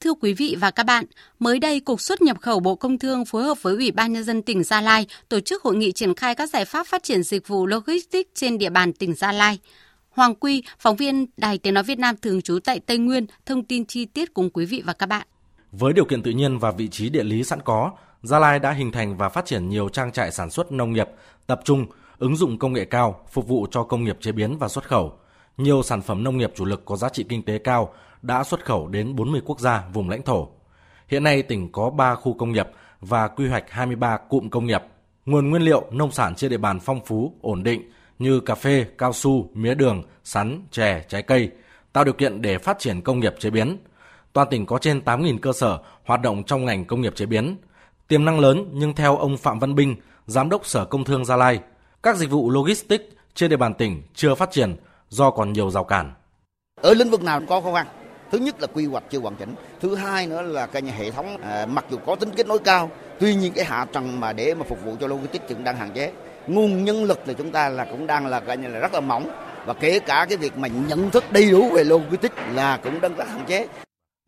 Thưa 0.00 0.14
quý 0.20 0.32
vị 0.32 0.56
và 0.60 0.70
các 0.70 0.86
bạn, 0.86 1.04
mới 1.38 1.58
đây 1.58 1.80
Cục 1.80 2.00
xuất 2.00 2.22
nhập 2.22 2.36
khẩu 2.40 2.60
Bộ 2.60 2.74
Công 2.74 2.98
Thương 2.98 3.24
phối 3.24 3.44
hợp 3.44 3.62
với 3.62 3.74
Ủy 3.74 3.90
ban 3.90 4.12
Nhân 4.12 4.24
dân 4.24 4.42
tỉnh 4.42 4.64
Gia 4.64 4.80
Lai 4.80 5.06
tổ 5.28 5.40
chức 5.40 5.62
hội 5.62 5.76
nghị 5.76 5.92
triển 5.92 6.14
khai 6.14 6.34
các 6.34 6.50
giải 6.50 6.64
pháp 6.64 6.86
phát 6.86 7.02
triển 7.02 7.22
dịch 7.22 7.48
vụ 7.48 7.66
logistics 7.66 8.30
trên 8.34 8.58
địa 8.58 8.70
bàn 8.70 8.92
tỉnh 8.92 9.14
Gia 9.14 9.32
Lai. 9.32 9.58
Hoàng 10.10 10.34
Quy, 10.34 10.62
phóng 10.78 10.96
viên 10.96 11.26
Đài 11.36 11.58
Tiếng 11.58 11.74
Nói 11.74 11.84
Việt 11.84 11.98
Nam 11.98 12.16
thường 12.22 12.42
trú 12.42 12.58
tại 12.64 12.80
Tây 12.80 12.98
Nguyên, 12.98 13.26
thông 13.46 13.64
tin 13.64 13.84
chi 13.86 14.04
tiết 14.04 14.34
cùng 14.34 14.50
quý 14.50 14.64
vị 14.64 14.82
và 14.84 14.92
các 14.92 15.06
bạn. 15.06 15.26
Với 15.72 15.92
điều 15.92 16.04
kiện 16.04 16.22
tự 16.22 16.30
nhiên 16.30 16.58
và 16.58 16.70
vị 16.70 16.88
trí 16.88 17.08
địa 17.08 17.24
lý 17.24 17.44
sẵn 17.44 17.58
có, 17.64 17.90
Gia 18.24 18.38
Lai 18.38 18.58
đã 18.58 18.72
hình 18.72 18.92
thành 18.92 19.16
và 19.16 19.28
phát 19.28 19.44
triển 19.46 19.68
nhiều 19.68 19.88
trang 19.88 20.12
trại 20.12 20.32
sản 20.32 20.50
xuất 20.50 20.72
nông 20.72 20.92
nghiệp, 20.92 21.08
tập 21.46 21.60
trung, 21.64 21.86
ứng 22.18 22.36
dụng 22.36 22.58
công 22.58 22.72
nghệ 22.72 22.84
cao, 22.84 23.20
phục 23.30 23.48
vụ 23.48 23.66
cho 23.70 23.82
công 23.82 24.04
nghiệp 24.04 24.16
chế 24.20 24.32
biến 24.32 24.58
và 24.58 24.68
xuất 24.68 24.84
khẩu. 24.84 25.18
Nhiều 25.56 25.82
sản 25.82 26.02
phẩm 26.02 26.24
nông 26.24 26.38
nghiệp 26.38 26.52
chủ 26.54 26.64
lực 26.64 26.84
có 26.84 26.96
giá 26.96 27.08
trị 27.08 27.24
kinh 27.28 27.42
tế 27.42 27.58
cao 27.58 27.94
đã 28.22 28.44
xuất 28.44 28.64
khẩu 28.64 28.88
đến 28.88 29.16
40 29.16 29.40
quốc 29.44 29.60
gia 29.60 29.84
vùng 29.92 30.08
lãnh 30.10 30.22
thổ. 30.22 30.48
Hiện 31.08 31.24
nay 31.24 31.42
tỉnh 31.42 31.72
có 31.72 31.90
3 31.90 32.14
khu 32.14 32.34
công 32.34 32.52
nghiệp 32.52 32.68
và 33.00 33.28
quy 33.28 33.48
hoạch 33.48 33.70
23 33.70 34.16
cụm 34.16 34.48
công 34.48 34.66
nghiệp. 34.66 34.82
Nguồn 35.26 35.50
nguyên 35.50 35.62
liệu 35.62 35.82
nông 35.90 36.10
sản 36.10 36.34
trên 36.34 36.50
địa 36.50 36.58
bàn 36.58 36.80
phong 36.80 37.00
phú, 37.04 37.34
ổn 37.40 37.62
định 37.62 37.90
như 38.18 38.40
cà 38.40 38.54
phê, 38.54 38.86
cao 38.98 39.12
su, 39.12 39.50
mía 39.54 39.74
đường, 39.74 40.02
sắn, 40.24 40.66
chè, 40.70 41.04
trái 41.08 41.22
cây, 41.22 41.50
tạo 41.92 42.04
điều 42.04 42.14
kiện 42.14 42.42
để 42.42 42.58
phát 42.58 42.78
triển 42.78 43.00
công 43.00 43.20
nghiệp 43.20 43.34
chế 43.38 43.50
biến. 43.50 43.76
Toàn 44.32 44.48
tỉnh 44.50 44.66
có 44.66 44.78
trên 44.78 45.00
8.000 45.04 45.38
cơ 45.38 45.52
sở 45.52 45.78
hoạt 46.04 46.22
động 46.22 46.44
trong 46.44 46.64
ngành 46.64 46.84
công 46.84 47.00
nghiệp 47.00 47.14
chế 47.14 47.26
biến. 47.26 47.56
Tiềm 48.08 48.24
năng 48.24 48.40
lớn 48.40 48.70
nhưng 48.72 48.94
theo 48.94 49.16
ông 49.16 49.36
Phạm 49.36 49.58
Văn 49.58 49.74
Binh, 49.74 49.96
Giám 50.26 50.50
đốc 50.50 50.66
Sở 50.66 50.84
Công 50.84 51.04
Thương 51.04 51.24
Gia 51.24 51.36
Lai, 51.36 51.60
các 52.02 52.16
dịch 52.16 52.30
vụ 52.30 52.50
logistics 52.50 53.04
trên 53.34 53.50
địa 53.50 53.56
bàn 53.56 53.74
tỉnh 53.74 54.02
chưa 54.14 54.34
phát 54.34 54.50
triển 54.50 54.76
do 55.08 55.30
còn 55.30 55.52
nhiều 55.52 55.70
rào 55.70 55.84
cản. 55.84 56.12
Ở 56.80 56.94
lĩnh 56.94 57.10
vực 57.10 57.22
nào 57.22 57.40
có 57.48 57.60
khó 57.60 57.74
khăn. 57.74 57.86
Thứ 58.32 58.38
nhất 58.38 58.60
là 58.60 58.66
quy 58.66 58.86
hoạch 58.86 59.04
chưa 59.10 59.18
hoàn 59.18 59.36
chỉnh. 59.36 59.54
Thứ 59.80 59.94
hai 59.94 60.26
nữa 60.26 60.42
là 60.42 60.66
cái 60.66 60.82
hệ 60.82 61.10
thống 61.10 61.36
à, 61.42 61.66
mặc 61.66 61.84
dù 61.90 61.98
có 62.06 62.14
tính 62.14 62.30
kết 62.36 62.46
nối 62.46 62.58
cao, 62.58 62.90
tuy 63.20 63.34
nhiên 63.34 63.52
cái 63.52 63.64
hạ 63.64 63.84
tầng 63.84 64.20
mà 64.20 64.32
để 64.32 64.54
mà 64.54 64.64
phục 64.68 64.84
vụ 64.84 64.96
cho 65.00 65.06
logistics 65.06 65.48
cũng 65.48 65.64
đang 65.64 65.76
hạn 65.76 65.90
chế. 65.94 66.12
Nguồn 66.46 66.84
nhân 66.84 67.04
lực 67.04 67.20
thì 67.26 67.34
chúng 67.38 67.52
ta 67.52 67.68
là 67.68 67.84
cũng 67.84 68.06
đang 68.06 68.26
là 68.26 68.40
coi 68.40 68.56
như 68.56 68.68
là 68.68 68.78
rất 68.78 68.94
là 68.94 69.00
mỏng 69.00 69.30
và 69.66 69.74
kể 69.74 69.98
cả 69.98 70.26
cái 70.28 70.38
việc 70.38 70.58
mà 70.58 70.68
nhận 70.68 71.10
thức 71.10 71.24
đầy 71.30 71.50
đủ 71.50 71.70
về 71.70 71.84
logistics 71.84 72.36
là 72.54 72.76
cũng 72.76 73.00
đang 73.00 73.14
rất 73.14 73.28
hạn 73.28 73.44
chế. 73.46 73.66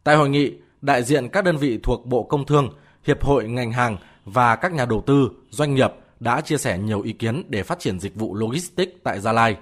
Tại 0.05 0.17
hội 0.17 0.29
nghị, 0.29 0.53
đại 0.81 1.03
diện 1.03 1.29
các 1.29 1.45
đơn 1.45 1.57
vị 1.57 1.79
thuộc 1.83 2.07
Bộ 2.07 2.23
Công 2.23 2.47
Thương, 2.47 2.71
Hiệp 3.07 3.25
hội 3.25 3.49
ngành 3.49 3.73
hàng 3.73 3.97
và 4.25 4.57
các 4.57 4.73
nhà 4.73 4.87
đầu 4.87 5.03
tư, 5.07 5.31
doanh 5.51 5.75
nghiệp 5.75 5.91
đã 6.21 6.41
chia 6.41 6.57
sẻ 6.57 6.79
nhiều 6.79 7.03
ý 7.03 7.13
kiến 7.13 7.43
để 7.49 7.63
phát 7.63 7.79
triển 7.79 8.01
dịch 8.01 8.15
vụ 8.15 8.35
logistics 8.35 8.93
tại 9.05 9.21
Gia 9.21 9.33
Lai. 9.33 9.57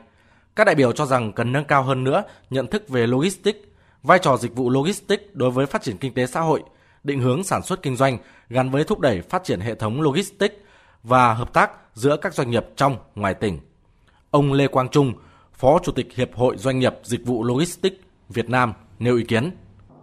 Các 0.57 0.65
đại 0.65 0.75
biểu 0.75 0.93
cho 0.93 1.07
rằng 1.07 1.33
cần 1.33 1.53
nâng 1.53 1.65
cao 1.65 1.83
hơn 1.83 2.05
nữa 2.05 2.23
nhận 2.51 2.67
thức 2.67 2.89
về 2.89 3.07
logistics, 3.07 3.59
vai 4.03 4.19
trò 4.19 4.37
dịch 4.37 4.55
vụ 4.55 4.71
logistics 4.71 5.23
đối 5.33 5.51
với 5.51 5.67
phát 5.67 5.83
triển 5.83 5.97
kinh 5.97 6.15
tế 6.15 6.27
xã 6.27 6.41
hội, 6.41 6.63
định 7.05 7.21
hướng 7.21 7.45
sản 7.45 7.63
xuất 7.63 7.83
kinh 7.83 7.97
doanh 7.97 8.19
gắn 8.49 8.71
với 8.71 8.85
thúc 8.85 9.01
đẩy 9.01 9.21
phát 9.21 9.45
triển 9.45 9.61
hệ 9.61 9.75
thống 9.75 10.01
logistics 10.01 10.55
và 11.03 11.35
hợp 11.35 11.53
tác 11.53 11.71
giữa 11.95 12.17
các 12.17 12.35
doanh 12.35 12.51
nghiệp 12.51 12.67
trong, 12.77 12.97
ngoài 13.15 13.35
tỉnh. 13.35 13.59
Ông 14.31 14.53
Lê 14.53 14.69
Quang 14.69 14.89
Trung, 14.89 15.13
Phó 15.53 15.79
Chủ 15.85 15.93
tịch 15.93 16.15
Hiệp 16.15 16.35
hội 16.35 16.57
Doanh 16.57 16.79
nghiệp 16.79 16.95
Dịch 17.03 17.27
vụ 17.27 17.45
Logistics 17.45 17.97
Việt 18.29 18.49
Nam 18.49 18.73
nêu 18.99 19.17
ý 19.17 19.25
kiến 19.25 19.51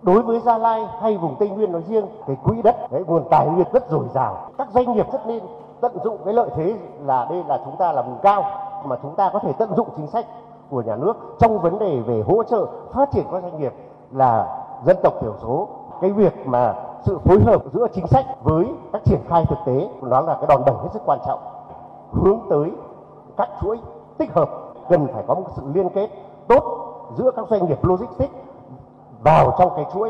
đối 0.03 0.22
với 0.22 0.39
Gia 0.39 0.58
Lai 0.58 0.88
hay 1.01 1.17
vùng 1.17 1.36
Tây 1.39 1.50
Nguyên 1.50 1.72
nói 1.72 1.81
riêng, 1.81 2.05
cái 2.27 2.38
quỹ 2.43 2.62
đất, 2.62 2.75
cái 2.91 3.03
nguồn 3.08 3.24
tài 3.29 3.48
nguyên 3.48 3.67
rất 3.74 3.89
dồi 3.89 4.05
dào. 4.13 4.38
Các 4.58 4.67
doanh 4.72 4.93
nghiệp 4.93 5.12
rất 5.12 5.27
nên 5.27 5.43
tận 5.81 5.91
dụng 6.03 6.17
cái 6.25 6.34
lợi 6.34 6.50
thế 6.55 6.75
là 7.05 7.25
đây 7.29 7.43
là 7.48 7.60
chúng 7.65 7.75
ta 7.77 7.91
là 7.91 8.01
vùng 8.01 8.17
cao, 8.22 8.43
mà 8.86 8.96
chúng 9.01 9.15
ta 9.15 9.29
có 9.34 9.39
thể 9.39 9.53
tận 9.53 9.75
dụng 9.75 9.88
chính 9.98 10.08
sách 10.08 10.25
của 10.70 10.81
nhà 10.81 10.96
nước 10.96 11.13
trong 11.39 11.60
vấn 11.60 11.79
đề 11.79 12.00
về 12.00 12.24
hỗ 12.27 12.43
trợ 12.43 12.65
phát 12.91 13.12
triển 13.12 13.25
các 13.31 13.43
doanh 13.43 13.60
nghiệp 13.60 13.74
là 14.12 14.58
dân 14.86 14.98
tộc 15.03 15.13
thiểu 15.22 15.34
số. 15.41 15.67
Cái 16.01 16.12
việc 16.12 16.48
mà 16.48 16.74
sự 17.03 17.17
phối 17.24 17.39
hợp 17.39 17.62
giữa 17.74 17.88
chính 17.93 18.08
sách 18.08 18.25
với 18.43 18.67
các 18.93 19.01
triển 19.05 19.20
khai 19.27 19.46
thực 19.46 19.60
tế, 19.65 19.89
nó 20.01 20.22
là 20.22 20.34
cái 20.34 20.46
đòn 20.50 20.62
bẩy 20.65 20.75
hết 20.75 20.89
sức 20.93 21.01
quan 21.05 21.20
trọng. 21.25 21.39
Hướng 22.12 22.39
tới 22.50 22.72
các 23.38 23.50
chuỗi 23.62 23.79
tích 24.17 24.34
hợp 24.34 24.50
cần 24.89 25.08
phải 25.13 25.24
có 25.27 25.34
một 25.34 25.48
sự 25.55 25.62
liên 25.74 25.89
kết 25.89 26.10
tốt 26.48 26.63
giữa 27.17 27.31
các 27.31 27.48
doanh 27.50 27.65
nghiệp 27.67 27.86
logistics 27.86 28.34
vào 29.24 29.56
trong 29.60 29.74
cái 29.75 29.86
chuỗi 29.94 30.10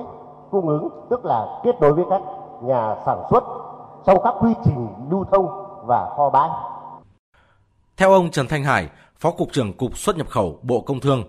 cung 0.52 0.68
ứng 0.68 0.90
tức 1.10 1.26
là 1.26 1.46
kết 1.64 1.76
nối 1.82 1.94
với 1.94 2.06
các 2.10 2.22
nhà 2.64 2.96
sản 3.06 3.18
xuất 3.30 3.44
trong 4.06 4.18
các 4.24 4.34
quy 4.42 4.54
trình 4.66 4.88
lưu 5.12 5.26
thông 5.32 5.48
và 5.86 6.14
kho 6.18 6.30
bãi. 6.30 6.50
Theo 7.98 8.12
ông 8.12 8.32
Trần 8.32 8.48
Thanh 8.48 8.64
Hải, 8.64 8.90
Phó 9.20 9.32
Cục 9.32 9.52
trưởng 9.52 9.74
Cục 9.74 9.98
xuất 9.98 10.18
nhập 10.18 10.30
khẩu 10.30 10.60
Bộ 10.62 10.82
Công 10.82 11.00
Thương, 11.00 11.24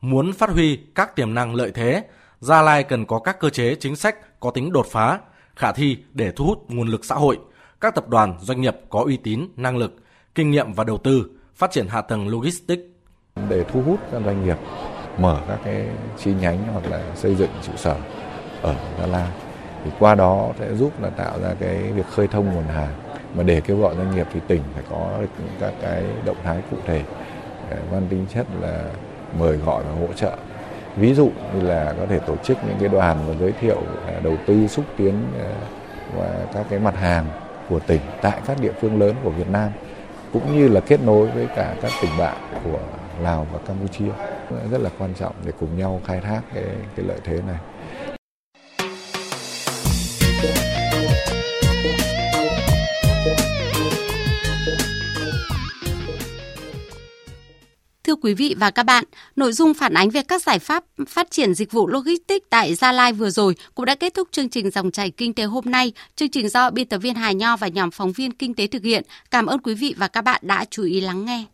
muốn 0.00 0.32
phát 0.32 0.50
huy 0.50 0.76
các 0.94 1.16
tiềm 1.16 1.34
năng 1.34 1.54
lợi 1.54 1.70
thế, 1.74 2.04
Gia 2.40 2.62
Lai 2.62 2.82
cần 2.82 3.06
có 3.06 3.18
các 3.18 3.40
cơ 3.40 3.50
chế 3.50 3.74
chính 3.74 3.96
sách 3.96 4.40
có 4.40 4.50
tính 4.50 4.72
đột 4.72 4.86
phá, 4.86 5.20
khả 5.56 5.72
thi 5.72 5.98
để 6.12 6.32
thu 6.36 6.44
hút 6.44 6.58
nguồn 6.68 6.88
lực 6.88 7.04
xã 7.04 7.14
hội, 7.14 7.38
các 7.80 7.94
tập 7.94 8.08
đoàn, 8.08 8.36
doanh 8.40 8.60
nghiệp 8.60 8.76
có 8.90 9.02
uy 9.04 9.16
tín, 9.16 9.48
năng 9.56 9.76
lực, 9.76 9.92
kinh 10.34 10.50
nghiệm 10.50 10.72
và 10.72 10.84
đầu 10.84 10.98
tư, 10.98 11.30
phát 11.54 11.70
triển 11.70 11.88
hạ 11.88 12.00
tầng 12.00 12.28
logistics. 12.28 12.82
Để 13.48 13.64
thu 13.64 13.82
hút 13.82 14.00
các 14.12 14.22
doanh 14.24 14.44
nghiệp 14.44 14.56
mở 15.18 15.40
các 15.48 15.58
cái 15.64 15.86
chi 16.18 16.32
nhánh 16.40 16.58
hoặc 16.72 16.84
là 16.90 17.00
xây 17.14 17.34
dựng 17.34 17.50
trụ 17.62 17.72
sở 17.76 17.94
ở 18.62 18.74
Gia 19.00 19.06
Lai. 19.06 19.28
Thì 19.84 19.90
qua 19.98 20.14
đó 20.14 20.48
sẽ 20.58 20.74
giúp 20.74 21.02
là 21.02 21.10
tạo 21.10 21.40
ra 21.42 21.48
cái 21.60 21.76
việc 21.76 22.06
khơi 22.06 22.28
thông 22.28 22.54
nguồn 22.54 22.64
hàng. 22.64 22.92
Mà 23.34 23.42
để 23.42 23.60
kêu 23.60 23.78
gọi 23.78 23.94
doanh 23.96 24.14
nghiệp 24.14 24.26
thì 24.32 24.40
tỉnh 24.46 24.62
phải 24.74 24.82
có 24.90 25.10
được 25.20 25.44
các 25.60 25.72
cái 25.82 26.02
động 26.24 26.36
thái 26.44 26.58
cụ 26.70 26.76
thể. 26.86 27.02
Mang 27.92 28.06
tính 28.10 28.26
chất 28.34 28.46
là 28.60 28.82
mời 29.38 29.56
gọi 29.56 29.82
và 29.82 30.06
hỗ 30.06 30.12
trợ. 30.12 30.32
Ví 30.96 31.14
dụ 31.14 31.30
như 31.54 31.60
là 31.60 31.94
có 32.00 32.06
thể 32.06 32.18
tổ 32.18 32.36
chức 32.36 32.58
những 32.66 32.76
cái 32.80 32.88
đoàn 32.88 33.16
và 33.26 33.34
giới 33.40 33.52
thiệu 33.52 33.82
à, 34.06 34.12
đầu 34.22 34.34
tư 34.46 34.68
xúc 34.68 34.84
tiến 34.96 35.14
à, 35.40 35.50
và 36.16 36.34
các 36.54 36.66
cái 36.70 36.78
mặt 36.78 36.96
hàng 36.96 37.24
của 37.68 37.78
tỉnh 37.78 38.00
tại 38.22 38.40
các 38.46 38.60
địa 38.60 38.72
phương 38.80 39.00
lớn 39.00 39.14
của 39.24 39.30
Việt 39.30 39.48
Nam, 39.48 39.70
cũng 40.32 40.58
như 40.58 40.68
là 40.68 40.80
kết 40.80 41.00
nối 41.04 41.26
với 41.26 41.46
cả 41.56 41.74
các 41.82 41.90
tỉnh 42.02 42.10
bạn 42.18 42.36
của 42.64 42.78
Lào 43.22 43.48
và 43.52 43.58
Campuchia 43.58 44.12
rất 44.70 44.78
là 44.80 44.90
quan 44.98 45.14
trọng 45.18 45.34
để 45.44 45.52
cùng 45.60 45.78
nhau 45.78 46.00
khai 46.06 46.20
thác 46.20 46.42
cái 46.54 46.64
cái 46.96 47.06
lợi 47.06 47.20
thế 47.24 47.40
này. 47.46 47.58
Thưa 58.04 58.14
quý 58.16 58.34
vị 58.34 58.54
và 58.58 58.70
các 58.70 58.82
bạn, 58.82 59.04
nội 59.36 59.52
dung 59.52 59.74
phản 59.74 59.94
ánh 59.94 60.10
về 60.10 60.22
các 60.22 60.42
giải 60.42 60.58
pháp 60.58 60.84
phát 61.08 61.30
triển 61.30 61.54
dịch 61.54 61.72
vụ 61.72 61.86
logistics 61.86 62.46
tại 62.50 62.74
Gia 62.74 62.92
Lai 62.92 63.12
vừa 63.12 63.30
rồi 63.30 63.54
cũng 63.74 63.84
đã 63.84 63.94
kết 63.94 64.14
thúc 64.14 64.28
chương 64.32 64.48
trình 64.48 64.70
dòng 64.70 64.90
chảy 64.90 65.10
kinh 65.10 65.34
tế 65.34 65.44
hôm 65.44 65.64
nay. 65.64 65.92
Chương 66.16 66.30
trình 66.30 66.48
do 66.48 66.70
biên 66.70 66.88
tập 66.88 66.98
viên 66.98 67.14
Hà 67.14 67.32
Nho 67.32 67.56
và 67.56 67.68
nhóm 67.68 67.90
phóng 67.90 68.12
viên 68.12 68.32
kinh 68.32 68.54
tế 68.54 68.66
thực 68.66 68.82
hiện. 68.82 69.02
Cảm 69.30 69.46
ơn 69.46 69.58
quý 69.58 69.74
vị 69.74 69.94
và 69.98 70.08
các 70.08 70.22
bạn 70.22 70.40
đã 70.44 70.64
chú 70.70 70.84
ý 70.84 71.00
lắng 71.00 71.24
nghe. 71.24 71.44